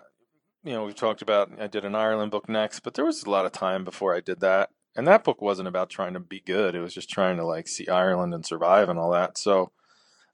[0.63, 3.29] you know, we've talked about I did an Ireland book next, but there was a
[3.29, 4.69] lot of time before I did that.
[4.95, 6.73] And that book wasn't about trying to be good.
[6.73, 9.37] It was just trying to like see Ireland and survive and all that.
[9.37, 9.71] So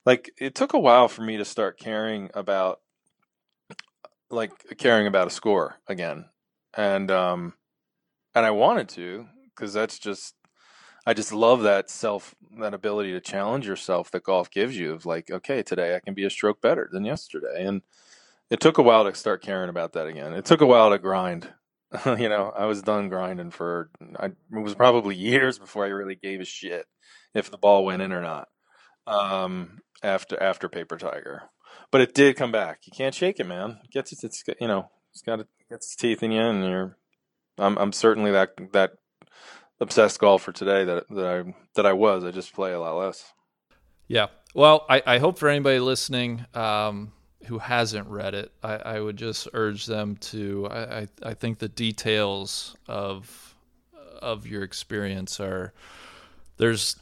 [0.06, 2.80] like it took a while for me to start caring about
[4.30, 6.26] like caring about a score again,
[6.76, 7.54] and um,
[8.34, 10.34] and I wanted to because that's just
[11.06, 15.04] I just love that self that ability to challenge yourself that golf gives you of
[15.04, 17.82] like okay today I can be a stroke better than yesterday and
[18.50, 20.32] it took a while to start caring about that again.
[20.32, 21.52] It took a while to grind.
[22.06, 26.14] you know, I was done grinding for I, it was probably years before I really
[26.14, 26.86] gave a shit
[27.34, 28.48] if the ball went in or not.
[29.06, 31.42] Um, after after Paper Tiger,
[31.90, 32.80] but it did come back.
[32.84, 33.78] You can't shake it, man.
[33.84, 36.96] It gets its, it's you know, it's got its teeth in you, and you're.
[37.58, 38.92] I'm I'm certainly that that
[39.80, 42.24] obsessed golfer today that that I that I was.
[42.24, 43.32] I just play a lot less.
[44.08, 44.26] Yeah.
[44.54, 47.12] Well, I, I hope for anybody listening, um,
[47.46, 50.68] who hasn't read it, I, I would just urge them to.
[50.70, 53.54] I, I, I think the details of
[54.22, 55.72] of your experience are
[56.56, 56.96] there's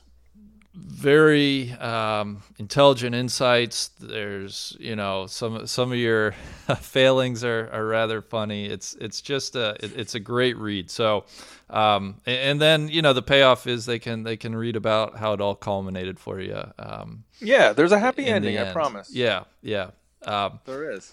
[0.74, 3.88] very um, intelligent insights.
[4.00, 6.32] There's you know some some of your
[6.80, 8.66] failings are, are rather funny.
[8.66, 10.90] It's it's just a it, it's a great read.
[10.90, 11.24] So
[11.68, 15.32] um, and, then you know the payoff is they can they can read about how
[15.32, 16.62] it all culminated for you.
[16.78, 18.58] Um, yeah, there's a happy ending.
[18.58, 19.10] I promise.
[19.12, 19.90] Yeah, yeah.
[20.24, 21.12] Um, there is.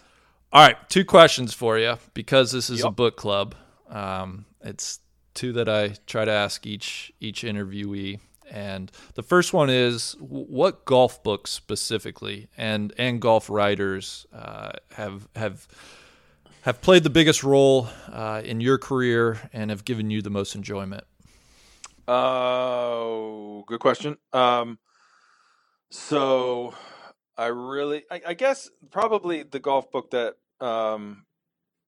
[0.51, 2.88] All right, two questions for you because this is yep.
[2.88, 3.55] a book club.
[3.89, 4.99] Um, it's
[5.34, 8.20] two that I try to ask each each interviewee.
[8.50, 15.28] And the first one is what golf books specifically and and golf writers uh, have
[15.36, 15.68] have
[16.62, 20.56] have played the biggest role uh, in your career and have given you the most
[20.56, 21.04] enjoyment?
[22.08, 24.18] Oh, uh, good question.
[24.34, 24.80] Um,
[25.91, 26.74] so
[27.38, 31.26] I really, I, I, guess probably the golf book that um,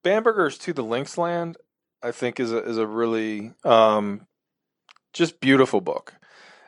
[0.03, 1.55] Bamberger's to the Linksland,
[2.03, 4.28] I think is a is a really um,
[5.14, 6.14] just beautiful book,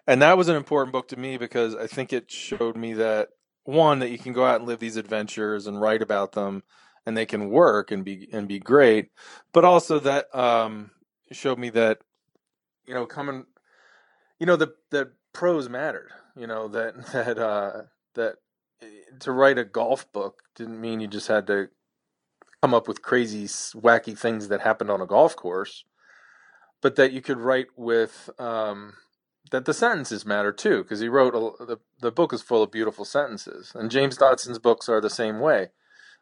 [0.07, 3.29] and that was an important book to me because I think it showed me that
[3.63, 6.63] one that you can go out and live these adventures and write about them,
[7.05, 9.09] and they can work and be and be great,
[9.53, 10.91] but also that um,
[11.31, 11.99] showed me that
[12.85, 13.45] you know coming,
[14.39, 17.83] you know the the pros mattered, you know that that uh,
[18.15, 18.35] that
[19.19, 21.69] to write a golf book didn't mean you just had to
[22.61, 25.83] come up with crazy, wacky things that happened on a golf course,
[26.81, 28.93] but that you could write with um,
[29.51, 32.71] that the sentences matter too, because he wrote a, the the book is full of
[32.71, 35.69] beautiful sentences, and James Dodson's books are the same way.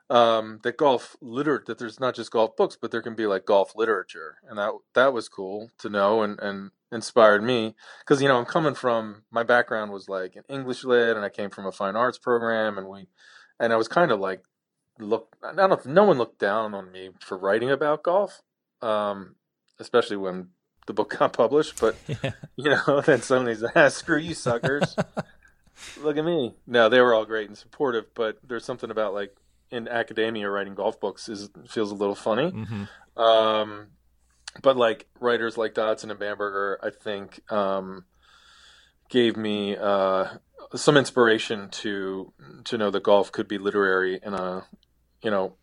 [0.09, 3.45] Um, that golf liter that there's not just golf books, but there can be like
[3.45, 8.27] golf literature, and that that was cool to know and and inspired me because you
[8.27, 11.65] know I'm coming from my background was like an English lit, and I came from
[11.65, 13.07] a fine arts program, and we
[13.59, 14.43] and I was kind of like
[14.99, 18.41] look I don't know no one looked down on me for writing about golf,
[18.81, 19.35] um,
[19.79, 20.49] especially when
[20.91, 21.79] the book got published.
[21.79, 22.31] But yeah.
[22.55, 24.95] you know, then somebody's ah, screw you suckers.
[26.01, 26.53] Look at me.
[26.67, 29.35] No, they were all great and supportive, but there's something about like
[29.71, 32.51] in academia writing golf books is feels a little funny.
[32.51, 33.21] Mm-hmm.
[33.21, 33.87] Um,
[34.61, 38.05] but like writers like Dodson and Bamberger, I think um,
[39.09, 40.25] gave me uh,
[40.75, 42.33] some inspiration to
[42.65, 44.65] to know that golf could be literary in a
[45.23, 45.55] you know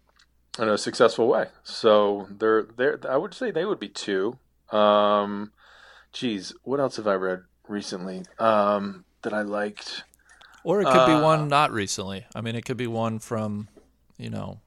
[0.59, 1.47] in a successful way.
[1.62, 2.99] So they're there.
[3.09, 4.39] I would say they would be two.
[4.71, 5.53] Um,
[6.12, 10.05] geez, what else have I read recently um, that I liked?
[10.64, 12.27] Or it could uh, be one not recently.
[12.35, 13.69] I mean, it could be one from
[14.19, 14.61] you know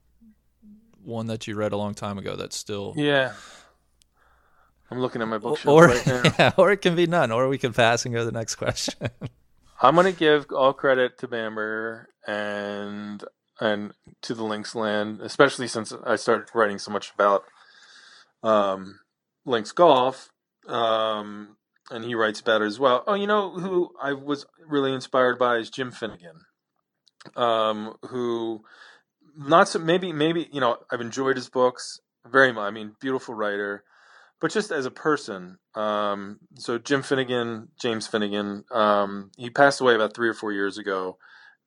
[1.03, 3.33] one that you read a long time ago that's still yeah
[4.91, 6.21] I'm looking at my bookshelf or, right now.
[6.39, 8.55] Yeah, or it can be none, or we can pass and go to the next
[8.55, 9.09] question.
[9.81, 13.23] I'm gonna give all credit to Bamberger and
[13.59, 13.93] and
[14.23, 17.45] to the Linksland, especially since I started writing so much about
[18.43, 18.99] um,
[19.45, 20.29] Links Golf,
[20.67, 21.57] um,
[21.89, 23.03] and he writes about it as well.
[23.07, 26.41] Oh, you know who I was really inspired by is Jim Finegan,
[27.35, 28.63] um, who
[29.37, 32.67] not so maybe maybe you know I've enjoyed his books very much.
[32.67, 33.83] I mean, beautiful writer
[34.41, 35.59] but just as a person.
[35.75, 40.77] Um, so Jim Finegan, James Finegan, um, he passed away about three or four years
[40.77, 41.17] ago,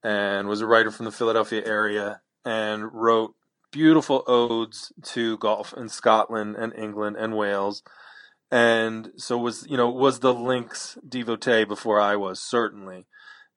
[0.03, 3.35] and was a writer from the Philadelphia area, and wrote
[3.75, 7.83] beautiful odes to golf in Scotland and England and Wales.
[8.49, 13.07] And so was you know was the links devotee before I was certainly,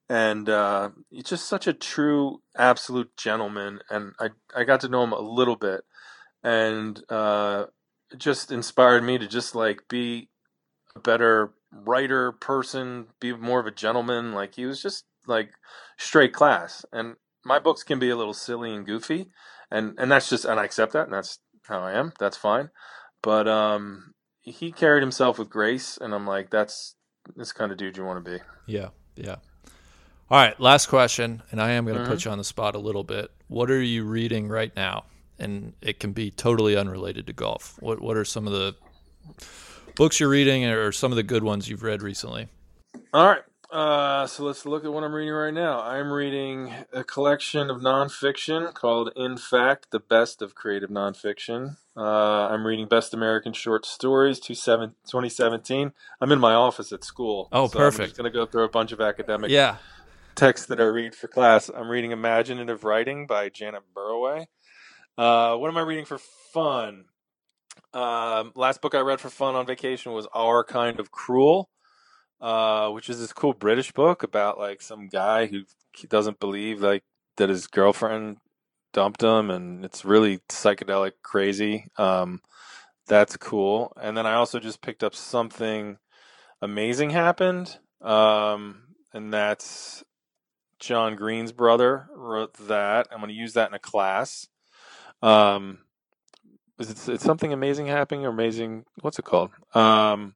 [0.08, 3.78] and uh, he's just such a true absolute gentleman.
[3.88, 5.82] And I I got to know him a little bit,
[6.42, 7.66] and uh,
[8.16, 10.30] just inspired me to just like be
[10.96, 14.32] a better writer person, be more of a gentleman.
[14.32, 15.50] Like he was just like
[15.96, 16.84] straight class.
[16.92, 17.14] And
[17.44, 19.28] my books can be a little silly and goofy,
[19.70, 22.12] and and that's just and I accept that, and that's how I am.
[22.18, 22.70] That's fine.
[23.22, 26.94] But um, he carried himself with grace, and I'm like, that's
[27.36, 28.38] this kind of dude you want to be.
[28.66, 29.36] Yeah, yeah.
[30.30, 32.12] All right, last question, and I am going to mm-hmm.
[32.12, 33.30] put you on the spot a little bit.
[33.48, 35.04] What are you reading right now?
[35.38, 37.76] and it can be totally unrelated to golf.
[37.80, 38.74] What what are some of the
[39.94, 42.48] books you're reading, or some of the good ones you've read recently?
[43.12, 43.42] All right.
[43.70, 45.82] Uh, so let's look at what I'm reading right now.
[45.82, 51.76] I'm reading a collection of nonfiction called In Fact, the Best of Creative Nonfiction.
[51.94, 55.92] Uh, I'm reading Best American Short Stories 2017.
[56.20, 57.48] I'm in my office at school.
[57.52, 58.00] Oh, so perfect.
[58.00, 59.76] I'm just going to go through a bunch of academic yeah.
[60.34, 61.68] texts that I read for class.
[61.68, 64.46] I'm reading Imaginative Writing by Janet Burroway.
[65.18, 66.18] Uh, what am I reading for
[66.54, 67.04] fun?
[67.92, 71.68] Um, last book I read for fun on vacation was Our Kind of Cruel,
[72.40, 75.62] uh, which is this cool British book about like some guy who
[76.08, 77.04] doesn't believe like
[77.36, 78.38] that his girlfriend
[78.92, 81.86] dumped him, and it's really psychedelic crazy.
[81.96, 82.40] Um,
[83.06, 83.92] that's cool.
[84.00, 85.98] And then I also just picked up something
[86.60, 88.82] amazing happened, um,
[89.12, 90.04] and that's
[90.78, 93.08] John Green's brother wrote that.
[93.10, 94.48] I'm going to use that in a class.
[95.22, 95.78] Um,
[96.78, 98.84] it's, it's something amazing happening or amazing.
[99.00, 99.50] What's it called?
[99.74, 100.34] Um,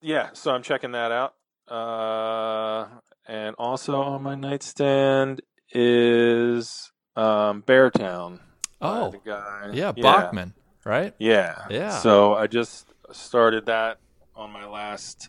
[0.00, 1.34] yeah, so I'm checking that out.
[1.68, 2.88] Uh,
[3.26, 5.42] and also on my nightstand
[5.72, 8.40] is um, Beartown.
[8.80, 9.70] Oh, the guy.
[9.72, 11.14] yeah, Backman, right?
[11.18, 11.66] Yeah.
[11.70, 11.90] Yeah.
[11.90, 13.98] So I just started that
[14.34, 15.28] on my last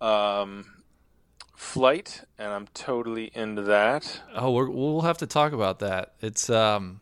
[0.00, 0.64] um,
[1.56, 4.20] flight, and I'm totally into that.
[4.34, 6.14] Oh, we're, we'll have to talk about that.
[6.20, 7.00] It's um,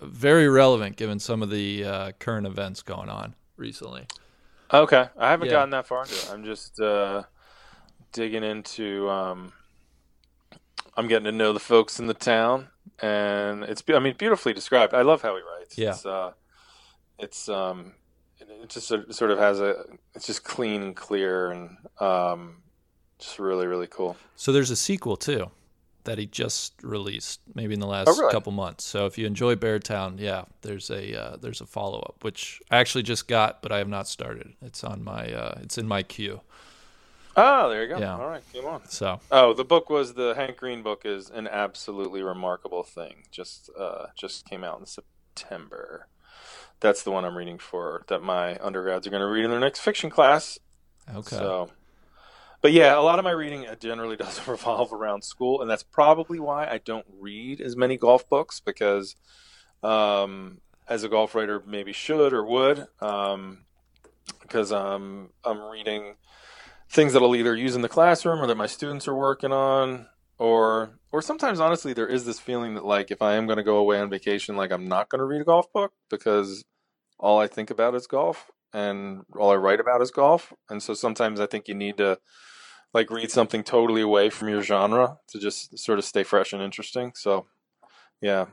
[0.00, 4.06] very relevant given some of the uh, current events going on recently.
[4.72, 5.52] Okay, I haven't Yeah.
[5.52, 6.30] gotten that far into it.
[6.32, 7.24] I'm just uh,
[8.12, 9.08] digging into.
[9.10, 9.52] Um,
[10.96, 12.68] I'm getting to know the folks in the town,
[13.00, 13.82] and it's.
[13.92, 14.94] I mean, beautifully described.
[14.94, 15.76] I love how he writes.
[15.76, 15.90] Yeah.
[15.90, 16.06] It's.
[16.06, 16.32] Uh,
[17.18, 17.48] it's.
[17.48, 17.92] Um,
[18.38, 19.84] it just sort of- sort of has a.
[20.14, 22.62] It's just clean and clear, and um,
[23.18, 24.16] just really, really cool.
[24.36, 25.50] So there's a sequel too
[26.04, 28.32] that he just released, maybe in the last Oh, really?
[28.32, 28.84] couple months.
[28.84, 32.78] So if you enjoy Beartown, yeah, there's a uh, there's a follow up which I
[32.78, 34.54] actually just got, but I have not started.
[34.62, 36.40] It's on my uh, it's in my queue.
[37.34, 37.98] Oh, there you go.
[37.98, 38.16] Yeah.
[38.18, 38.88] All right, come on.
[38.88, 43.24] So Oh, the book was the Hank Green book is an absolutely remarkable thing.
[43.30, 46.08] Just uh, just came out in September.
[46.80, 49.60] That's the one I'm reading for that my undergrads are going to read in their
[49.60, 50.58] next fiction class.
[51.08, 51.70] okay, So,
[52.62, 55.82] but yeah, a lot of my reading uh, generally doesn't revolve around school, and that's
[55.82, 59.16] probably why I don't read as many golf books because,
[59.82, 63.64] um, as a golf writer, maybe should or would, um,
[64.40, 66.14] because um, I'm reading
[66.88, 70.06] things that I'll either use in the classroom or that my students are working on,
[70.38, 73.62] or or sometimes honestly there is this feeling that like if I am going to
[73.62, 76.64] go away on vacation, like I'm not going to read a golf book because
[77.18, 80.52] all I think about is golf and all I write about is golf.
[80.70, 82.18] And so sometimes I think you need to
[82.94, 86.62] like read something totally away from your genre to just sort of stay fresh and
[86.62, 87.12] interesting.
[87.14, 87.46] So
[88.20, 88.46] yeah.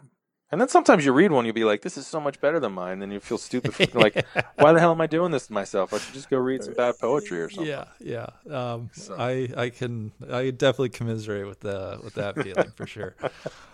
[0.51, 2.71] And then sometimes you read one, you'll be like, "This is so much better than
[2.71, 5.93] mine." Then you feel stupid, like, "Why the hell am I doing this to myself?
[5.93, 8.29] I should just go read some bad poetry or something." yeah, yeah.
[8.49, 13.15] Um, So- I I can I definitely commiserate with the with that feeling for sure.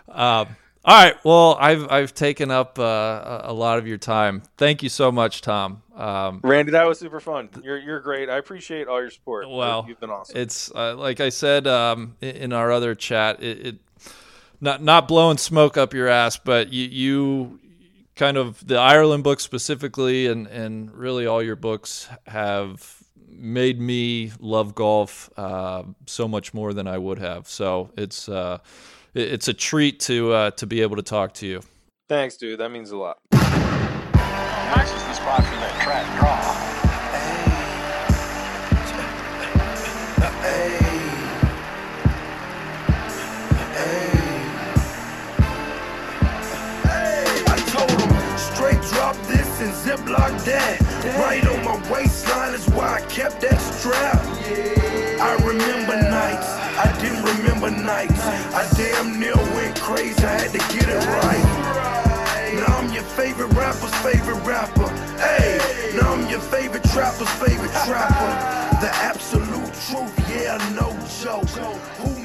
[0.06, 0.54] Um,
[0.86, 4.42] all right, well I've I've taken up uh, a lot of your time.
[4.56, 5.82] Thank you so much, Tom.
[5.96, 7.48] Um, Randy, that was super fun.
[7.62, 8.30] You're you're great.
[8.30, 9.50] I appreciate all your support.
[9.50, 10.36] Well, you've been awesome.
[10.36, 13.42] It's uh, like I said um, in our other chat.
[13.42, 13.76] It, it
[14.60, 17.60] not not blowing smoke up your ass, but you you
[18.14, 24.32] kind of the Ireland book specifically, and and really all your books have made me
[24.40, 27.48] love golf uh, so much more than I would have.
[27.48, 28.58] So it's uh,
[29.16, 31.62] it's a treat to uh, to be able to talk to you.
[32.08, 32.60] Thanks, dude.
[32.60, 33.18] That means a lot.
[33.32, 36.76] Nice is the spot for that track draw.
[47.48, 50.80] I told him straight drop this and ziplock that.
[51.18, 54.22] Right on my waistline is why I kept that strap.
[55.18, 56.15] I remember nights,
[56.86, 58.20] I didn't remember nights.
[58.54, 62.06] I damn near went crazy, I had to get it right.
[62.54, 64.88] Now I'm your favorite rapper's favorite rapper.
[65.18, 65.58] Hey,
[65.96, 68.30] now I'm your favorite trapper's favorite trapper.
[68.80, 71.48] The absolute truth, yeah, no joke.
[71.98, 72.15] Who